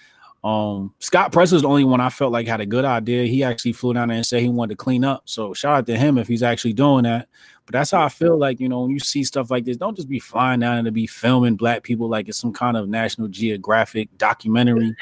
[0.43, 3.25] Um, Scott Press was the only one I felt like had a good idea.
[3.25, 5.23] He actually flew down there and said he wanted to clean up.
[5.25, 7.27] So shout out to him if he's actually doing that.
[7.65, 9.95] But that's how I feel like, you know, when you see stuff like this, don't
[9.95, 13.27] just be flying down to be filming black people like it's some kind of National
[13.27, 14.95] Geographic documentary.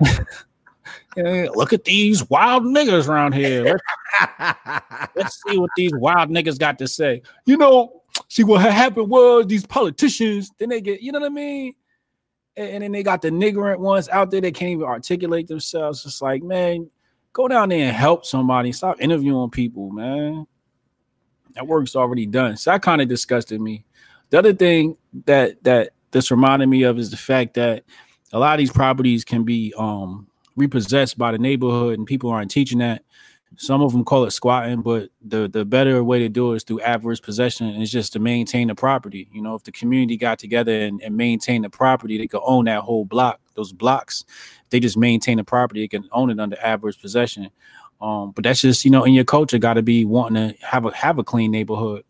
[1.16, 3.64] yeah, look at these wild niggas around here.
[3.64, 7.22] Let's, let's see what these wild niggas got to say.
[7.44, 11.34] You know, see what happened was these politicians, then they get, you know what I
[11.34, 11.74] mean?
[12.56, 16.04] And then they got the niggerant ones out there that can't even articulate themselves.
[16.06, 16.88] It's like, man,
[17.32, 18.72] go down there and help somebody.
[18.72, 20.46] Stop interviewing people, man.
[21.54, 22.56] That work's already done.
[22.56, 23.84] So that kind of disgusted me.
[24.30, 24.96] The other thing
[25.26, 27.84] that that this reminded me of is the fact that
[28.32, 32.50] a lot of these properties can be um repossessed by the neighborhood, and people aren't
[32.50, 33.02] teaching that.
[33.56, 36.64] Some of them call it squatting, but the the better way to do it is
[36.64, 37.68] through adverse possession.
[37.68, 39.28] And it's just to maintain the property.
[39.32, 42.66] You know, if the community got together and, and maintain the property, they could own
[42.66, 43.40] that whole block.
[43.54, 47.50] Those blocks, if they just maintain the property, they can own it under adverse possession.
[48.00, 50.84] Um, but that's just you know in your culture got to be wanting to have
[50.84, 52.04] a have a clean neighborhood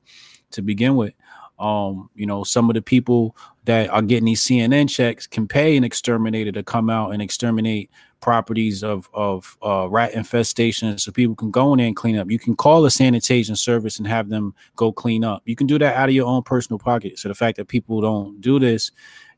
[0.52, 1.14] to begin with.
[1.58, 5.76] Um, you know, some of the people that are getting these CNN checks can pay
[5.76, 7.90] an exterminator to come out and exterminate
[8.24, 12.30] properties of of uh, rat infestation, so people can go in there and clean up.
[12.30, 15.42] You can call a sanitation service and have them go clean up.
[15.44, 17.18] You can do that out of your own personal pocket.
[17.18, 18.90] So the fact that people don't do this,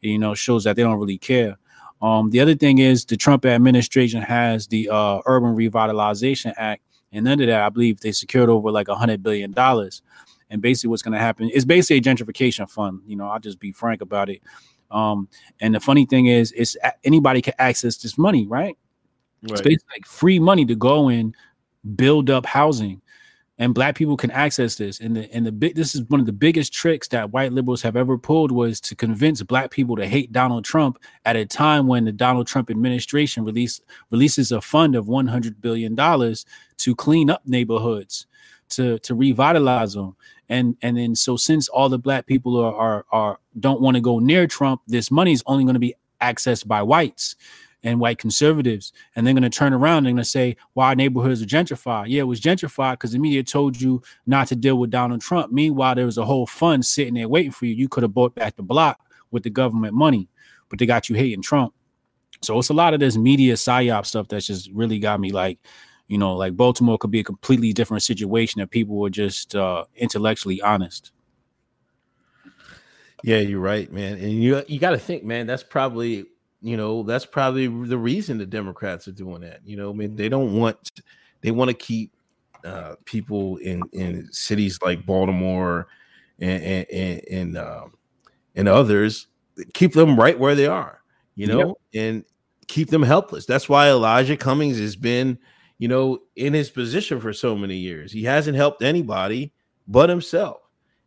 [0.03, 1.59] you know, shows that they don't really care.
[2.01, 7.27] Um, the other thing is the Trump administration has the uh, Urban Revitalization Act, and
[7.27, 10.01] under that, I believe they secured over like a hundred billion dollars.
[10.49, 13.01] And basically, what's going to happen is basically a gentrification fund.
[13.05, 14.43] You know, I'll just be frank about it.
[14.91, 15.29] Um,
[15.61, 18.77] and the funny thing is, it's anybody can access this money, right?
[19.43, 19.53] right.
[19.53, 21.35] It's basically like free money to go and
[21.95, 23.01] build up housing,
[23.59, 25.01] and black people can access this.
[25.01, 27.83] And the and the big this is one of the biggest tricks that white liberals
[27.83, 31.87] have ever pulled was to convince black people to hate Donald Trump at a time
[31.87, 33.81] when the Donald Trump administration release
[34.11, 36.45] releases a fund of 100 billion dollars
[36.79, 38.27] to clean up neighborhoods
[38.69, 40.17] to to revitalize them
[40.49, 44.01] and and then so since all the black people are are, are don't want to
[44.01, 47.37] go near Trump, this money is only going to be accessed by whites
[47.83, 50.97] and white conservatives, and they're going to turn around and going to say, "Why well,
[50.97, 54.79] neighborhoods are gentrified?" Yeah, it was gentrified because the media told you not to deal
[54.79, 55.53] with Donald Trump.
[55.53, 57.75] Meanwhile, there was a whole fund sitting there waiting for you.
[57.75, 60.29] You could have bought back the block with the government money,
[60.69, 61.75] but they got you hating Trump.
[62.43, 65.59] So it's a lot of this media psyop stuff that's just really got me like,
[66.09, 69.85] you know, like Baltimore could be a completely different situation if people were just uh,
[69.97, 71.13] intellectually honest.
[73.25, 74.19] Yeah, you're right, man.
[74.19, 76.27] And you you got to think, man, that's probably
[76.61, 79.61] you know that's probably the reason the Democrats are doing that.
[79.65, 80.91] You know, I mean, they don't want
[81.41, 82.13] they want to keep
[82.65, 85.89] uh, people in in cities like Baltimore
[86.39, 87.95] and and and, and, um,
[88.55, 89.27] and others
[89.75, 91.01] keep them right where they are.
[91.35, 92.05] You know, yep.
[92.05, 92.25] and
[92.69, 93.45] keep them helpless.
[93.45, 95.39] That's why Elijah Cummings has been
[95.79, 98.13] you know, in his position for so many years.
[98.13, 99.53] He hasn't helped anybody
[99.89, 100.59] but himself.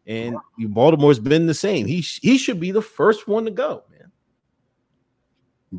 [0.07, 1.86] And Baltimore's been the same.
[1.86, 4.11] He he should be the first one to go, man.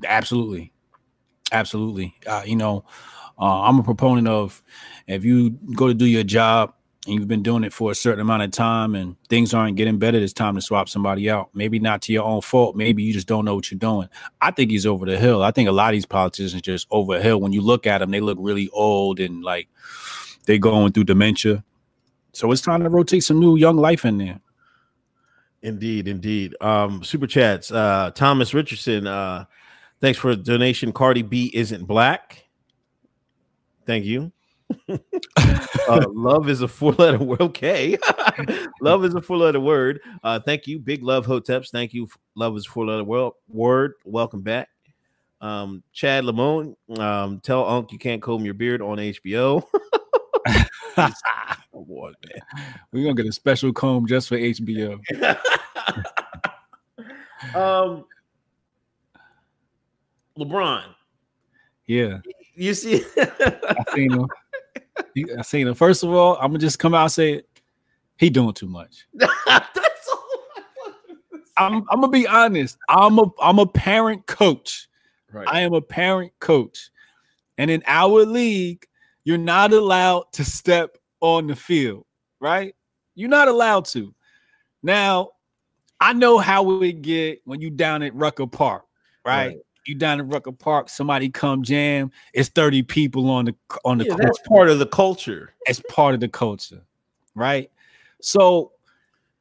[0.05, 0.73] Absolutely,
[1.51, 2.15] absolutely.
[2.27, 2.85] Uh, you know,
[3.41, 4.63] uh, I'm a proponent of
[5.09, 6.75] if you go to do your job
[7.07, 9.99] and you've been doing it for a certain amount of time and things aren't getting
[9.99, 11.49] better, it's time to swap somebody out.
[11.55, 12.77] Maybe not to your own fault.
[12.77, 14.09] Maybe you just don't know what you're doing.
[14.41, 15.43] I think he's over the hill.
[15.43, 17.41] I think a lot of these politicians just over the hill.
[17.41, 19.69] When you look at them, they look really old and like
[20.45, 21.65] they going through dementia.
[22.33, 24.41] So it's time to rotate some new young life in there.
[25.63, 26.55] Indeed, indeed.
[26.61, 27.73] Um, super chats.
[27.73, 29.47] Uh, Thomas Richardson, uh,
[30.01, 30.93] thanks for donation.
[30.93, 32.45] Cardi B isn't black.
[33.87, 34.33] Thank you
[35.89, 37.41] uh, love is a four letter word.
[37.41, 37.99] Okay.
[38.81, 40.01] love is a four letter word.
[40.23, 40.79] Uh, thank you.
[40.79, 41.71] Big love Hoteps.
[41.71, 42.09] Thank you.
[42.35, 43.05] Love is a four letter
[43.49, 43.93] word.
[44.05, 44.69] Welcome back.
[45.41, 49.63] Um, Chad Lamone, um, tell Unc you can't comb your beard on HBO.
[50.97, 52.75] oh boy, man.
[52.93, 55.01] We're gonna get a special comb just for HBO.
[57.55, 58.05] um
[60.39, 60.85] LeBron
[61.87, 62.19] Yeah,
[62.55, 64.29] You see, I seen him.
[65.15, 65.75] He- I seen him.
[65.75, 67.43] First of all, I'm gonna just come out and say
[68.17, 69.07] he doing too much.
[69.15, 70.49] that's all.
[71.57, 72.79] I'm I'm gonna be honest.
[72.89, 74.89] I'm a I'm a parent coach.
[75.33, 75.49] Right.
[75.49, 76.91] I am a parent coach.
[77.59, 78.87] And in our league,
[79.25, 82.07] you're not allowed to step on the field,
[82.41, 82.75] right?
[83.15, 84.15] You're not allowed to.
[84.83, 85.31] Now,
[86.01, 88.85] I know how it get when you down at Rucker Park,
[89.25, 89.49] right?
[89.49, 89.57] Right.
[89.87, 93.55] You down at Rucker Park, somebody come jam, it's 30 people on the
[93.85, 94.23] on the Yeah, court.
[94.23, 95.55] that's part of the culture.
[95.67, 96.83] It's part of the culture,
[97.35, 97.71] right?
[98.21, 98.73] So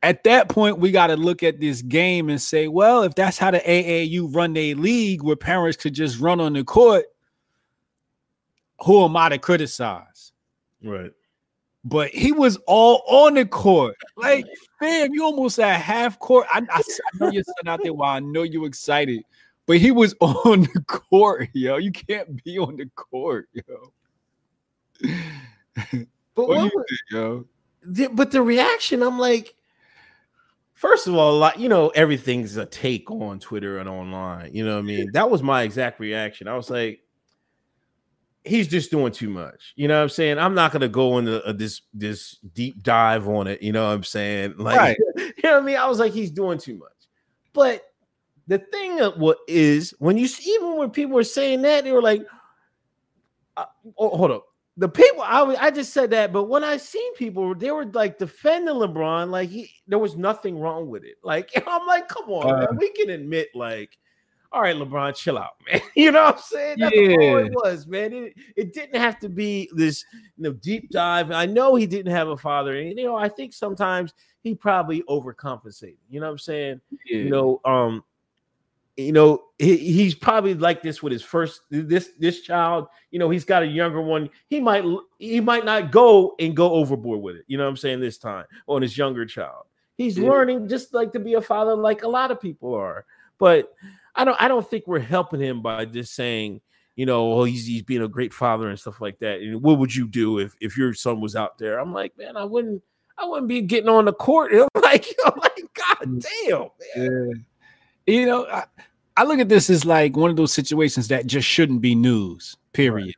[0.02, 3.38] at that point, we got to look at this game and say, well, if that's
[3.38, 7.06] how the AAU run their league, where parents could just run on the court,
[8.86, 10.32] who am I to criticize?
[10.82, 11.12] Right.
[11.84, 13.96] But he was all on the court.
[14.16, 14.46] Like,
[14.80, 16.48] fam, you almost at half court.
[16.52, 17.94] I, I, I know your son out there.
[17.94, 19.24] While I know you excited,
[19.70, 21.78] but he was on the court, yo.
[21.78, 23.94] You can't be on the court, yo.
[25.76, 27.46] But What what you was- think, yo?
[27.84, 29.54] the, but the reaction, I'm like,
[30.74, 34.54] first of all, like you know, everything's a take on Twitter and online.
[34.54, 35.12] You know what I mean?
[35.14, 36.48] That was my exact reaction.
[36.48, 37.02] I was like,
[38.44, 39.74] he's just doing too much.
[39.76, 40.40] You know what I'm saying?
[40.40, 43.62] I'm not gonna go into uh, this this deep dive on it.
[43.62, 44.56] You know what I'm saying?
[44.58, 44.98] Like, Right.
[45.18, 45.78] you know what I mean?
[45.78, 46.90] I was like, he's doing too much.
[47.54, 47.84] But
[48.50, 52.02] the thing what is when you s- even when people were saying that, they were
[52.02, 52.24] like,
[53.56, 53.66] uh,
[53.98, 54.46] oh, hold up.
[54.78, 58.18] The people I I just said that, but when I seen people, they were like
[58.18, 61.18] defending LeBron, like he there was nothing wrong with it.
[61.24, 63.98] Like I'm like, come on, Uh, man, we can admit, like,
[64.52, 65.82] all right, LeBron, chill out, man.
[65.96, 66.78] You know what I'm saying?
[66.80, 68.14] That's all it was, man.
[68.14, 70.04] It, it didn't have to be this
[70.38, 71.30] you know deep dive.
[71.30, 75.04] I know he didn't have a father, and you know, I think sometimes he probably
[75.04, 75.98] overcompensated.
[76.10, 76.82] You know what I'm saying?
[77.22, 78.04] you know um
[79.00, 83.30] you know he, he's probably like this with his first this this child you know
[83.30, 84.84] he's got a younger one he might
[85.18, 88.18] he might not go and go overboard with it you know what i'm saying this
[88.18, 89.66] time on his younger child
[89.98, 90.30] he's Yeah.
[90.30, 93.06] learning just like to be a father like a lot of people are
[93.38, 93.74] but
[94.16, 96.62] i don't i don't think we're helping him by just saying
[96.96, 99.78] you know oh he's, he's being a great father and stuff like that and what
[99.78, 102.82] would you do if if your son was out there i'm like man i wouldn't
[103.22, 104.54] I wouldn't be getting on the court.
[104.76, 106.26] I'm like, oh I'm like, God mm.
[106.46, 107.46] damn, man.
[108.08, 108.14] Yeah.
[108.14, 108.66] You know, I,
[109.20, 112.56] I look at this as like one of those situations that just shouldn't be news,
[112.72, 113.16] period.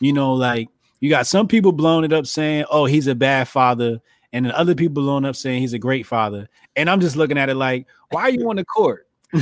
[0.00, 0.70] You know, like
[1.00, 4.00] you got some people blowing it up saying, oh, he's a bad father.
[4.32, 6.48] And then other people blowing up saying he's a great father.
[6.76, 9.06] And I'm just looking at it like, why are you on the court?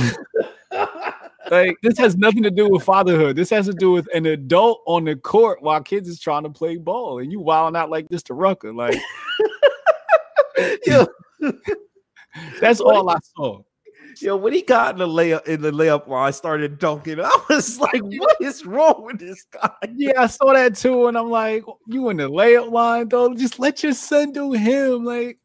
[1.49, 3.37] like, this has nothing to do with fatherhood.
[3.37, 6.49] This has to do with an adult on the court while kids is trying to
[6.49, 7.19] play ball.
[7.19, 8.73] And you wilding out like this to Rucker.
[8.73, 8.99] Like,
[10.85, 11.07] Yo,
[12.59, 13.61] that's all I saw.
[14.21, 17.19] Yo, when he got in the layup in the layup line, started dunking.
[17.19, 19.71] I was like, what is wrong with this guy?
[19.93, 23.33] Yeah, I saw that too, and I'm like, you in the layup line though?
[23.33, 25.05] Just let your son do him.
[25.05, 25.39] Like,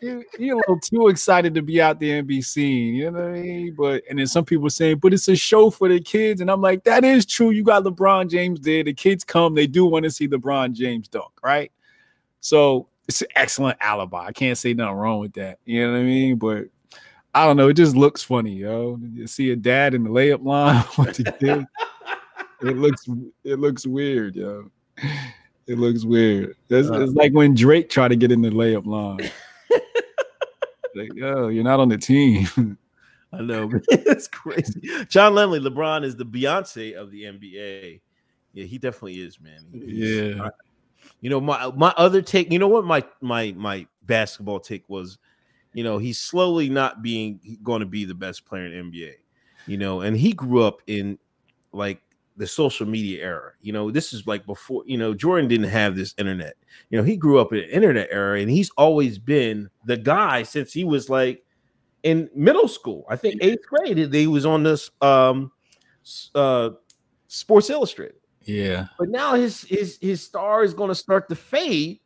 [0.00, 2.94] you, you're a little too excited to be out there and be seen.
[2.94, 3.74] You know what I mean?
[3.76, 6.60] But and then some people saying, but it's a show for the kids, and I'm
[6.60, 7.50] like, that is true.
[7.50, 8.84] You got LeBron James there.
[8.84, 11.72] The kids come, they do want to see LeBron James dunk, right?
[12.40, 14.26] So it's an excellent alibi.
[14.26, 15.58] I can't say nothing wrong with that.
[15.64, 16.36] You know what I mean?
[16.36, 16.64] But
[17.34, 17.68] I don't know.
[17.68, 18.98] It just looks funny, yo.
[19.12, 20.84] You see a dad in the layup line
[21.40, 21.66] kid.
[22.62, 23.06] it looks
[23.44, 24.70] it looks weird, yo.
[25.66, 26.56] It looks weird.
[26.68, 27.00] It's, Uh.
[27.00, 29.30] it's like when Drake tried to get in the layup line.
[30.94, 32.46] like, yo, you're not on the team.
[33.32, 33.82] I know, man.
[33.90, 34.80] It's crazy.
[35.08, 38.00] John Lemley, LeBron is the Beyonce of the NBA.
[38.52, 39.64] Yeah, he definitely is, man.
[39.72, 40.50] He's- Yeah.
[41.20, 45.18] You know, my my other take, you know what my my my basketball take was,
[45.74, 49.12] you know, he's slowly not being going to be the best player in NBA.
[49.66, 51.18] You know, and he grew up in
[51.72, 52.00] like
[52.36, 53.52] the social media era.
[53.60, 56.54] You know, this is like before, you know, Jordan didn't have this internet.
[56.90, 60.42] You know, he grew up in an internet era and he's always been the guy
[60.42, 61.44] since he was like
[62.02, 63.04] in middle school.
[63.08, 65.52] I think eighth grade, he was on this um
[66.34, 66.70] uh
[67.28, 68.16] Sports Illustrated.
[68.42, 68.86] yeah.
[68.98, 72.00] But now his his his star is going to start to fade.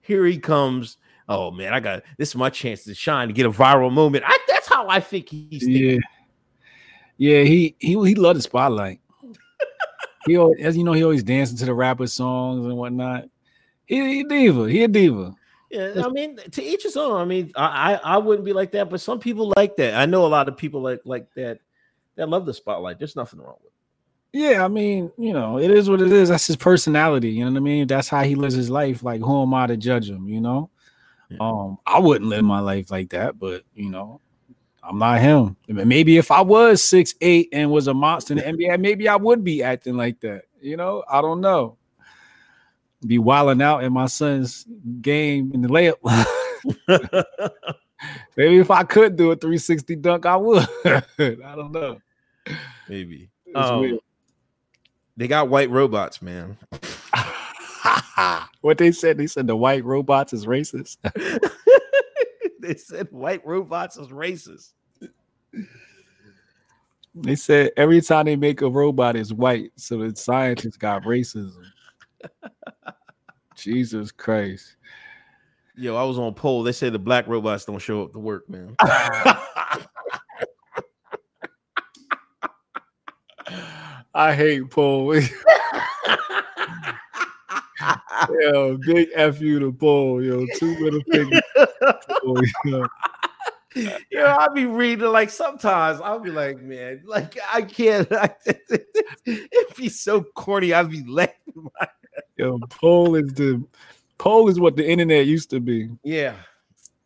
[0.00, 0.98] Here he comes.
[1.28, 4.24] Oh man, I got this is my chance to shine to get a viral moment.
[4.26, 5.90] I, that's how I think he's thinking.
[5.90, 5.98] Yeah.
[7.18, 9.00] Yeah, he he he loved the spotlight.
[10.26, 13.24] he always, as you know, he always dancing to the rapper songs and whatnot.
[13.86, 14.70] He, he a diva.
[14.70, 15.34] He a diva.
[15.70, 17.20] Yeah, I mean, to each his own.
[17.20, 19.94] I mean, I, I I wouldn't be like that, but some people like that.
[19.94, 21.58] I know a lot of people like like that
[22.16, 22.98] that love the spotlight.
[22.98, 23.72] There's nothing wrong with.
[23.72, 23.72] it.
[24.38, 26.28] Yeah, I mean, you know, it is what it is.
[26.28, 27.30] That's his personality.
[27.30, 27.86] You know what I mean?
[27.86, 29.02] That's how he lives his life.
[29.02, 30.28] Like, who am I to judge him?
[30.28, 30.70] You know?
[31.28, 31.38] Yeah.
[31.40, 34.20] Um, I wouldn't live my life like that, but you know,
[34.82, 35.56] I'm not him.
[35.68, 39.16] Maybe if I was six eight and was a monster in the NBA, maybe I
[39.16, 40.42] would be acting like that.
[40.60, 41.76] You know, I don't know.
[43.06, 44.64] Be wilding out in my son's
[45.00, 45.96] game in the layup.
[48.36, 50.66] maybe if I could do a 360 dunk, I would.
[50.84, 51.02] I
[51.54, 52.00] don't know.
[52.88, 53.28] Maybe.
[53.44, 53.98] It's Um, weird.
[55.16, 56.56] they got white robots, man.
[58.60, 60.98] what they said, they said the white robots is racist.
[62.60, 64.72] they said white robots is racist.
[67.14, 71.62] They said every time they make a robot is white, so the scientists got racism.
[73.54, 74.76] Jesus Christ.
[75.76, 76.62] Yo, I was on pol.
[76.62, 78.76] They said the black robots don't show up to work, man.
[84.14, 85.20] I hate Paul.
[88.40, 90.46] Yo, big F you to Paul, yo.
[90.56, 91.40] Two little fingers.
[92.64, 92.86] Yo.
[93.76, 98.08] you know, I'll be reading like sometimes I'll be like, man, like I can't.
[99.26, 100.72] it'd be so corny.
[100.72, 101.34] I'd be laughing.
[102.36, 103.62] Yo, Paul is the
[104.18, 105.90] Paul is what the internet used to be.
[106.02, 106.34] Yeah,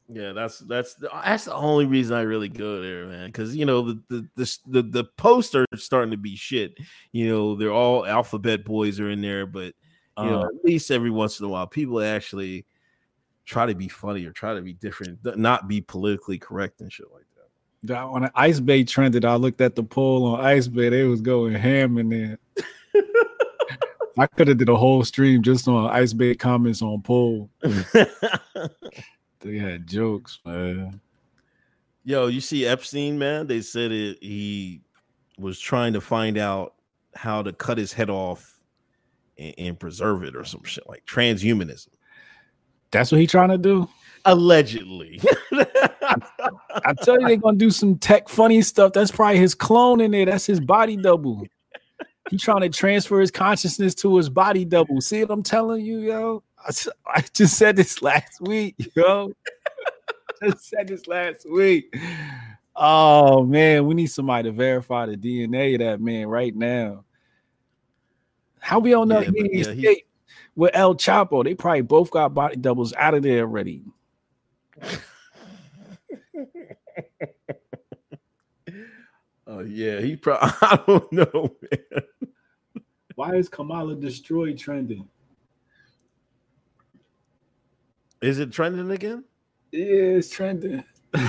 [0.08, 0.32] yeah.
[0.32, 3.26] That's that's the, that's the only reason I really go there, man.
[3.26, 6.78] Because you know the the the the, the poster is starting to be shit.
[7.12, 9.74] You know, they're all alphabet boys are in there, but
[10.18, 12.66] you know, Uh, at least every once in a while, people actually
[13.46, 17.06] try to be funny or try to be different, not be politically correct and shit
[17.12, 17.48] like that.
[17.88, 20.88] that- when the Ice Bay trended, I looked at the pol on Ice Bay.
[20.90, 22.38] They was going ham in there.
[24.18, 27.48] I could have did a whole stream just on Ice Bay comments on pol.
[29.42, 31.00] They had jokes, man.
[32.04, 33.46] Yo, you see Epstein, man?
[33.46, 34.82] They said it, he
[35.38, 36.74] was trying to find out
[37.14, 38.59] how to cut his head off
[39.40, 41.88] and, and preserve it or some shit like transhumanism.
[42.90, 43.88] That's what he's trying to do.
[44.24, 45.20] Allegedly.
[45.52, 48.92] I tell you, they're gonna do some tech funny stuff.
[48.92, 50.26] That's probably his clone in there.
[50.26, 51.46] That's his body double.
[52.30, 55.00] He's trying to transfer his consciousness to his body double.
[55.00, 56.42] See what I'm telling you, yo?
[57.06, 59.32] I just said this last week, yo.
[60.42, 61.96] just said this last week.
[62.76, 67.04] Oh man, we need somebody to verify the DNA of that man right now.
[68.60, 70.04] How we don't know Yeah, he yeah, he-
[70.54, 71.42] with El Chapo?
[71.44, 73.82] They probably both got body doubles out of there already.
[79.46, 82.02] oh yeah, he probably I don't know, man.
[83.14, 85.08] Why is Kamala destroyed trending?
[88.22, 89.24] Is it trending again?
[89.72, 90.84] Yeah, it's trending.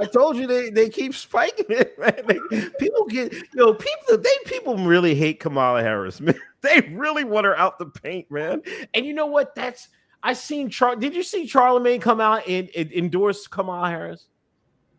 [0.00, 2.22] I told you they, they keep spiking it, man.
[2.26, 6.38] They- people get yo, people they people really hate Kamala Harris, man.
[6.62, 8.62] They really want her out the paint, man.
[8.94, 9.54] And you know what?
[9.54, 9.88] That's
[10.22, 10.96] I seen Char.
[10.96, 14.26] Did you see Charlemagne come out and, and endorse Kamala Harris?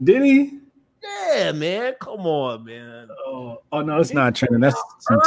[0.04, 0.60] Did he?
[1.04, 1.96] Yeah, man.
[2.00, 3.10] Come on, man.
[3.26, 4.62] Oh, oh no, it's not trending.
[4.62, 4.82] That's.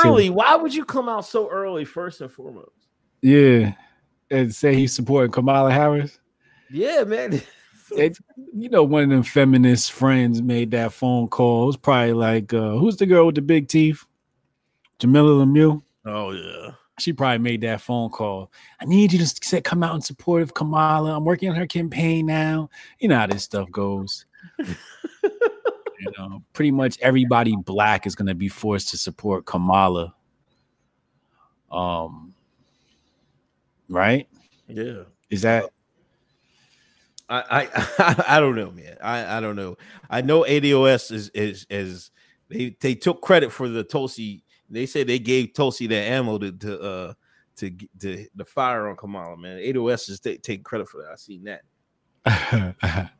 [0.04, 0.30] Early.
[0.30, 1.84] Why would you come out so early?
[1.84, 2.70] First and foremost.
[3.22, 3.74] Yeah,
[4.30, 6.18] and say he's supporting Kamala Harris.
[6.70, 7.42] Yeah, man.
[7.96, 8.18] It,
[8.54, 11.64] you know, one of them feminist friends made that phone call.
[11.64, 14.04] It was probably like, uh, who's the girl with the big teeth?
[14.98, 15.82] Jamilah Lemieux.
[16.04, 16.72] Oh yeah.
[16.98, 18.52] She probably made that phone call.
[18.80, 21.16] I need you to say, come out in support of Kamala.
[21.16, 22.68] I'm working on her campaign now.
[22.98, 24.26] You know how this stuff goes.
[24.58, 30.14] you know, pretty much everybody black is going to be forced to support Kamala.
[31.70, 32.34] Um,
[33.88, 34.28] right?
[34.68, 35.04] Yeah.
[35.30, 35.70] Is that
[37.30, 37.68] I,
[37.98, 38.96] I I don't know, man.
[39.02, 39.76] I, I don't know.
[40.10, 42.10] I know ADOS is is is
[42.48, 44.42] they they took credit for the Tulsi.
[44.68, 47.12] They said they gave Tulsi the ammo to to uh
[47.56, 47.70] to
[48.00, 49.58] to the fire on Kamala, man.
[49.58, 51.12] ADOS is ta- taking credit for that.
[51.12, 51.62] I seen that.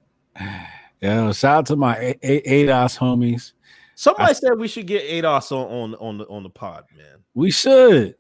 [1.01, 3.53] yeah, shout out to my A- ADOS homies.
[3.95, 7.19] Somebody said we should get ADOS on on on the on the pod, man.
[7.35, 8.17] We should.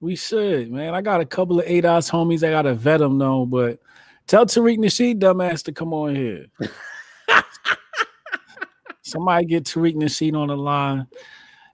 [0.00, 0.94] We should, man.
[0.94, 2.46] I got a couple of ADOS homies.
[2.46, 3.78] I gotta vet them though, but
[4.28, 6.46] tell Tariq Nasheed dumbass to come on here.
[9.02, 11.08] Somebody get Tariq Nasheed on the line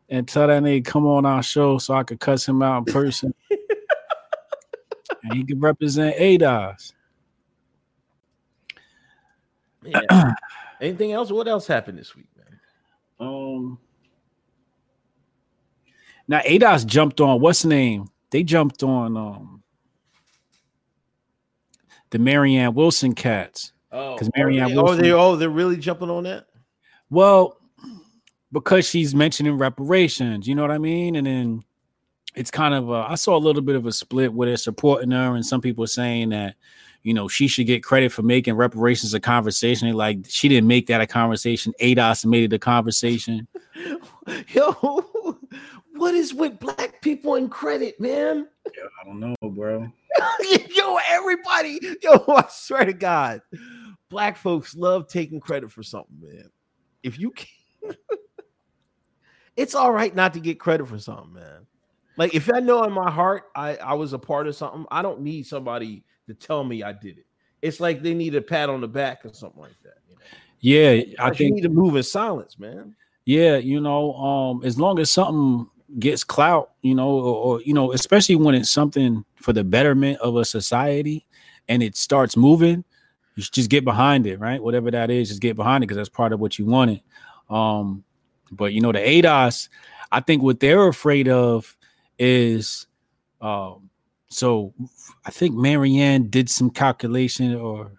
[0.08, 2.94] and tell that nigga come on our show so I could cuss him out in
[2.94, 3.34] person.
[3.50, 6.92] and he can represent ADOS.
[9.82, 10.32] Yeah.
[10.80, 11.30] Anything else?
[11.30, 12.60] What else happened this week, man?
[13.18, 13.78] Um
[16.28, 18.08] now ADOS jumped on what's the name?
[18.30, 19.63] They jumped on um
[22.14, 23.72] the Marianne Williamson cats.
[23.90, 26.46] Oh, 'Cause Marianne oh, Wilson- they oh they're really jumping on that.
[27.10, 27.58] Well,
[28.52, 31.16] because she's mentioning reparations, you know what I mean?
[31.16, 31.64] And then
[32.36, 35.10] it's kind of uh, I saw a little bit of a split where they're supporting
[35.10, 36.54] her, and some people are saying that,
[37.02, 39.92] you know, she should get credit for making reparations a conversation.
[39.92, 41.74] Like she didn't make that a conversation.
[41.80, 43.48] ADOS made it a conversation.
[44.54, 44.70] Yo,
[45.96, 48.46] what is with black people and credit, man?
[48.66, 49.90] Yeah, I don't know, bro.
[50.70, 53.40] yo, everybody, yo, I swear to God,
[54.08, 56.50] black folks love taking credit for something, man.
[57.02, 57.48] If you can,
[59.56, 61.66] it's all right not to get credit for something, man.
[62.16, 65.02] Like if I know in my heart I, I was a part of something, I
[65.02, 67.26] don't need somebody to tell me I did it.
[67.60, 69.98] It's like they need a pat on the back or something like that.
[70.08, 70.20] You know?
[70.60, 72.94] Yeah, I Like, you think need to move in silence, man.
[73.26, 75.66] Yeah, you know, um, as long as something
[75.98, 80.18] gets clout, you know, or, or you know, especially when it's something for the betterment
[80.20, 81.26] of a society
[81.68, 82.84] and it starts moving,
[83.36, 84.62] you just get behind it, right?
[84.62, 87.00] Whatever that is, just get behind it because that's part of what you wanted.
[87.50, 88.04] Um,
[88.50, 89.68] but you know, the ADOS,
[90.12, 91.76] I think what they're afraid of
[92.18, 92.86] is
[93.40, 93.90] um
[94.28, 94.74] so
[95.24, 97.92] I think Marianne did some calculation or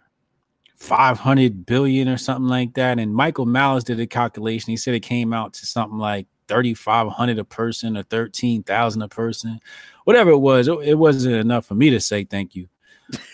[0.75, 2.99] 500 billion or something like that.
[2.99, 4.71] And Michael Malice did a calculation.
[4.71, 9.59] He said it came out to something like 3,500 a person or 13,000 a person,
[10.03, 10.67] whatever it was.
[10.67, 12.67] It, it wasn't enough for me to say thank you.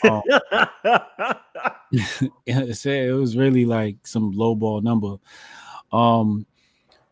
[0.03, 0.21] Um,
[2.45, 5.17] it was really like some lowball number.
[5.91, 6.45] Um,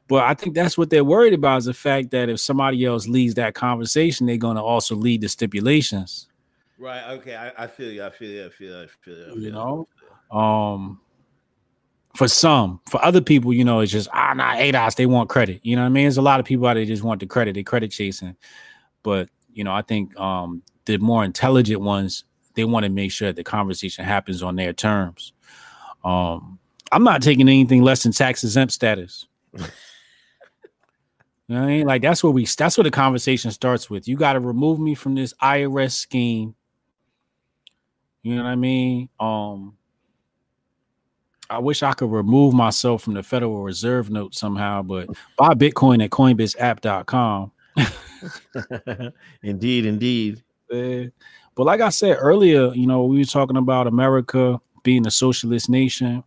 [0.07, 3.07] but I think that's what they're worried about is the fact that if somebody else
[3.07, 6.27] leads that conversation, they're going to also lead the stipulations.
[6.79, 7.11] right.
[7.11, 7.35] Okay.
[7.35, 8.03] I, I feel you.
[8.03, 8.45] I feel you.
[8.45, 8.83] I feel you.
[8.83, 9.23] I feel you.
[9.23, 9.51] I feel you you.
[9.51, 9.87] know
[10.31, 10.99] um
[12.19, 15.61] for some for other people you know it's just ah nah ADOS they want credit.
[15.63, 16.03] You know what I mean?
[16.03, 17.53] There's a lot of people out there just want the credit.
[17.53, 18.35] They credit chasing.
[19.03, 22.25] But you know I think um the more intelligent ones
[22.55, 25.31] they want to make sure that the conversation happens on their terms.
[26.03, 26.59] Um
[26.91, 29.25] I'm not taking anything less than tax exempt status.
[31.47, 31.87] You know what I mean?
[31.87, 34.07] Like that's where we that's where the conversation starts with.
[34.07, 36.53] You got to remove me from this IRS scheme.
[38.21, 39.09] You know what I mean?
[39.19, 39.78] Um
[41.49, 46.03] I wish I could remove myself from the Federal Reserve note somehow, but buy Bitcoin
[46.03, 47.51] at coinbaseapp.com.
[49.43, 50.43] indeed, indeed.
[50.69, 55.69] But like I said earlier, you know, we were talking about America being a socialist
[55.69, 56.23] nation,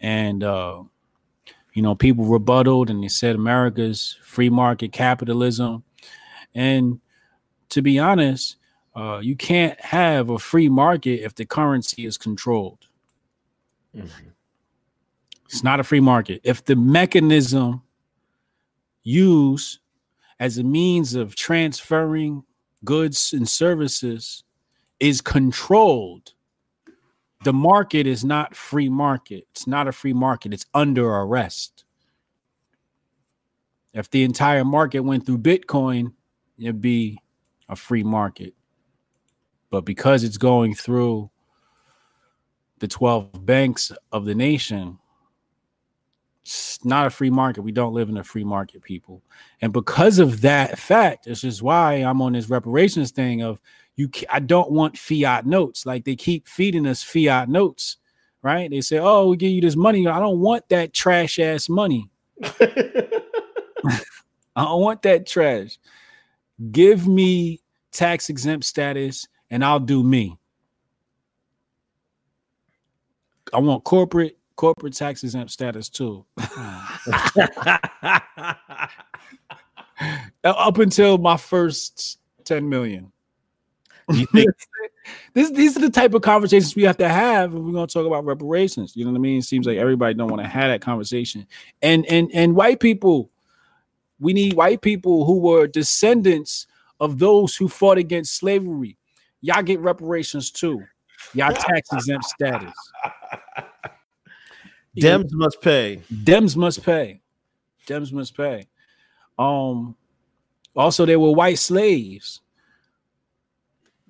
[0.00, 0.82] and uh,
[1.74, 5.82] you know, people rebutted and they said America's free market capitalism.
[6.54, 7.00] And
[7.70, 8.56] to be honest,
[8.94, 12.86] uh, you can't have a free market if the currency is controlled.
[15.46, 16.40] It's not a free market.
[16.44, 17.82] If the mechanism
[19.02, 19.80] used
[20.40, 22.44] as a means of transferring
[22.84, 24.44] goods and services
[25.00, 26.32] is controlled,
[27.44, 29.46] the market is not free market.
[29.52, 30.54] It's not a free market.
[30.54, 31.84] It's under arrest.
[33.92, 36.14] If the entire market went through Bitcoin,
[36.58, 37.18] it'd be
[37.68, 38.54] a free market.
[39.70, 41.30] But because it's going through
[42.78, 44.98] the 12 banks of the nation,
[46.44, 47.62] it's not a free market.
[47.62, 49.22] We don't live in a free market, people.
[49.62, 53.58] And because of that fact, this is why I'm on this reparations thing of
[53.96, 54.10] you.
[54.28, 55.86] I don't want fiat notes.
[55.86, 57.96] Like they keep feeding us fiat notes,
[58.42, 58.70] right?
[58.70, 62.10] They say, "Oh, we give you this money." I don't want that trash ass money.
[64.56, 65.78] I don't want that trash.
[66.70, 70.36] Give me tax exempt status, and I'll do me.
[73.54, 76.24] I want corporate corporate tax exempt status too.
[76.38, 77.38] Mm.
[80.44, 83.12] Up until my first 10 million.
[84.10, 84.50] you think
[85.34, 87.92] This, these are the type of conversations we have to have if we're going to
[87.92, 88.96] talk about reparations.
[88.96, 89.38] You know what I mean?
[89.38, 91.46] It seems like everybody don't want to have that conversation.
[91.82, 93.30] And and and white people,
[94.20, 96.66] we need white people who were descendants
[97.00, 98.96] of those who fought against slavery.
[99.40, 100.82] Y'all get reparations too.
[101.34, 102.72] Y'all tax exempt status.
[104.94, 106.02] You know, Dems must pay?
[106.12, 107.20] Dems must pay.
[107.86, 108.66] Dems must pay.
[109.38, 109.96] Um,
[110.76, 112.40] also, they were white slaves.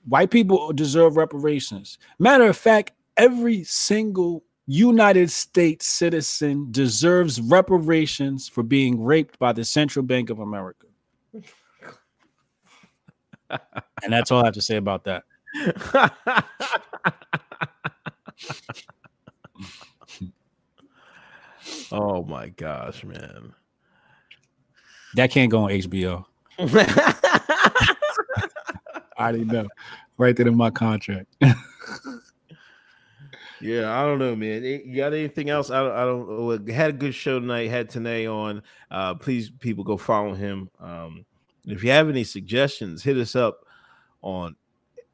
[0.07, 1.99] White people deserve reparations.
[2.19, 9.65] Matter of fact, every single United States citizen deserves reparations for being raped by the
[9.65, 10.87] Central Bank of America.
[13.51, 15.25] and that's all I have to say about that.
[21.95, 23.53] oh my gosh, man.
[25.15, 26.25] That can't go on HBO.
[29.17, 29.69] I didn't know.
[30.17, 31.35] Right there in my contract.
[33.65, 34.63] Yeah, I don't know, man.
[34.63, 35.71] You got anything else?
[35.71, 35.93] I don't.
[35.93, 36.29] I don't.
[36.29, 36.75] know.
[36.75, 37.71] Had a good show tonight.
[37.71, 38.63] Had Tanae on.
[38.91, 40.69] Uh, please, people, go follow him.
[40.79, 41.25] Um,
[41.65, 43.65] if you have any suggestions, hit us up
[44.21, 44.55] on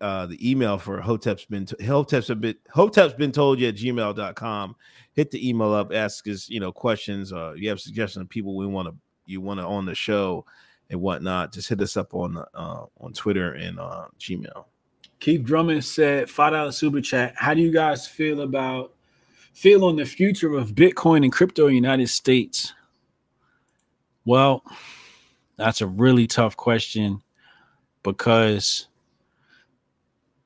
[0.01, 4.77] uh, the email for Hotep's been Hotep's bit Hotep's been told you at gmail.com.
[5.12, 7.32] Hit the email up, ask us, you know, questions.
[7.32, 8.94] Uh, you have suggestions of people we want to
[9.27, 10.44] you want to on the show
[10.89, 11.52] and whatnot.
[11.52, 14.64] Just hit us up on uh, on Twitter and uh, Gmail.
[15.20, 17.35] Keith Drummond said, five dollar super chat.
[17.36, 18.94] How do you guys feel about
[19.52, 22.72] feel on the future of Bitcoin and crypto in the United States?
[24.24, 24.64] Well,
[25.56, 27.22] that's a really tough question
[28.02, 28.86] because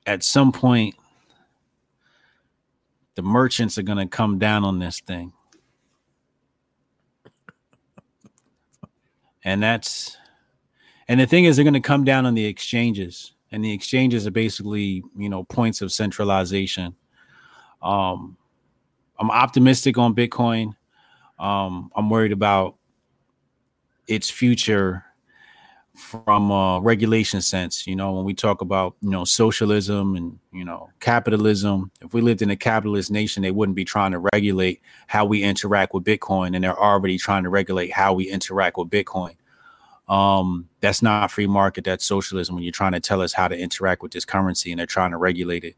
[0.07, 0.95] at some point
[3.15, 5.33] the merchants are going to come down on this thing.
[9.45, 10.17] And that's
[11.07, 14.27] and the thing is they're going to come down on the exchanges and the exchanges
[14.27, 16.95] are basically, you know, points of centralization.
[17.83, 18.37] Um
[19.19, 20.75] I'm optimistic on Bitcoin.
[21.39, 22.77] Um I'm worried about
[24.07, 25.05] its future
[25.95, 30.65] from a regulation sense you know when we talk about you know socialism and you
[30.65, 34.83] know capitalism if we lived in a capitalist nation they wouldn't be trying to regulate
[35.07, 38.91] how we interact with bitcoin and they're already trying to regulate how we interact with
[38.91, 39.37] bitcoin.
[40.09, 43.57] Um that's not free market that's socialism when you're trying to tell us how to
[43.57, 45.77] interact with this currency and they're trying to regulate it.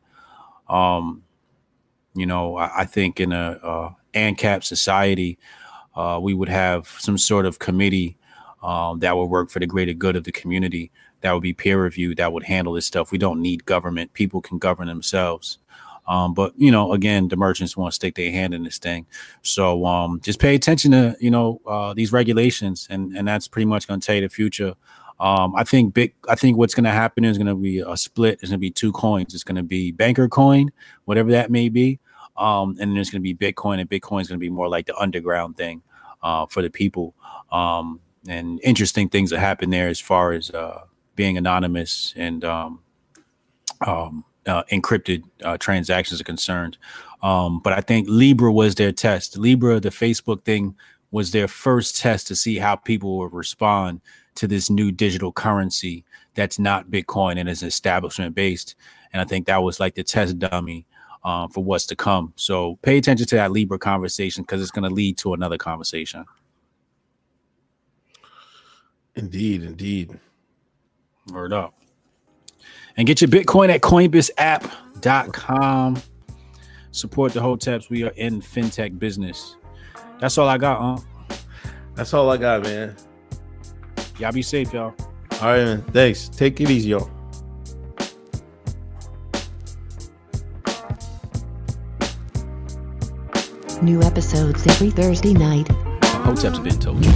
[0.68, 1.24] Um
[2.14, 5.38] you know i, I think in a uh ancap society
[5.94, 8.16] uh we would have some sort of committee
[8.66, 10.90] um, that would work for the greater good of the community,
[11.20, 13.12] that would be peer reviewed, that would handle this stuff.
[13.12, 14.12] We don't need government.
[14.12, 15.59] People can govern themselves.
[16.09, 19.06] Um, but you know, again, the merchants want to stick their hand in this thing.
[19.43, 23.66] So um, just pay attention to you know uh, these regulations, and and that's pretty
[23.66, 24.74] much going to tell you the future.
[25.18, 26.14] Um, I think big.
[26.28, 28.40] I think what's going to happen is going to be a split.
[28.40, 29.34] There's going to be two coins.
[29.34, 30.70] It's going to be banker coin,
[31.06, 31.98] whatever that may be,
[32.36, 34.68] um, and then there's going to be Bitcoin, and Bitcoin is going to be more
[34.68, 35.82] like the underground thing
[36.22, 37.14] uh, for the people.
[37.51, 40.82] Um, and interesting things that happen there as far as uh,
[41.15, 42.81] being anonymous and um,
[43.86, 46.78] um, uh, encrypted uh, transactions are concerned.
[47.23, 49.36] Um, but I think Libra was their test.
[49.39, 50.74] Libra, the Facebook thing,
[51.11, 54.01] was their first test to see how people would respond
[54.35, 56.05] to this new digital currency
[56.35, 58.74] that's not Bitcoin and is establishment based.
[59.12, 60.86] And I think that was like the test dummy
[61.24, 62.32] um, for what's to come.
[62.36, 66.24] So pay attention to that Libra conversation because it's going to lead to another conversation.
[69.16, 70.18] Indeed, indeed.
[71.32, 71.74] Word up.
[72.97, 76.02] And get your Bitcoin at coinbaseapp.com.
[76.93, 77.90] Support the Hoteps.
[77.90, 79.56] We are in fintech business.
[80.20, 80.98] That's all I got, huh?
[81.94, 82.94] That's all I got, man.
[84.18, 84.94] Y'all be safe, y'all.
[85.40, 85.82] All right, man.
[85.93, 86.28] Thanks.
[86.28, 87.10] Take it easy, y'all.
[93.82, 95.68] New episodes every Thursday night.
[96.02, 97.12] Hotep's been told you.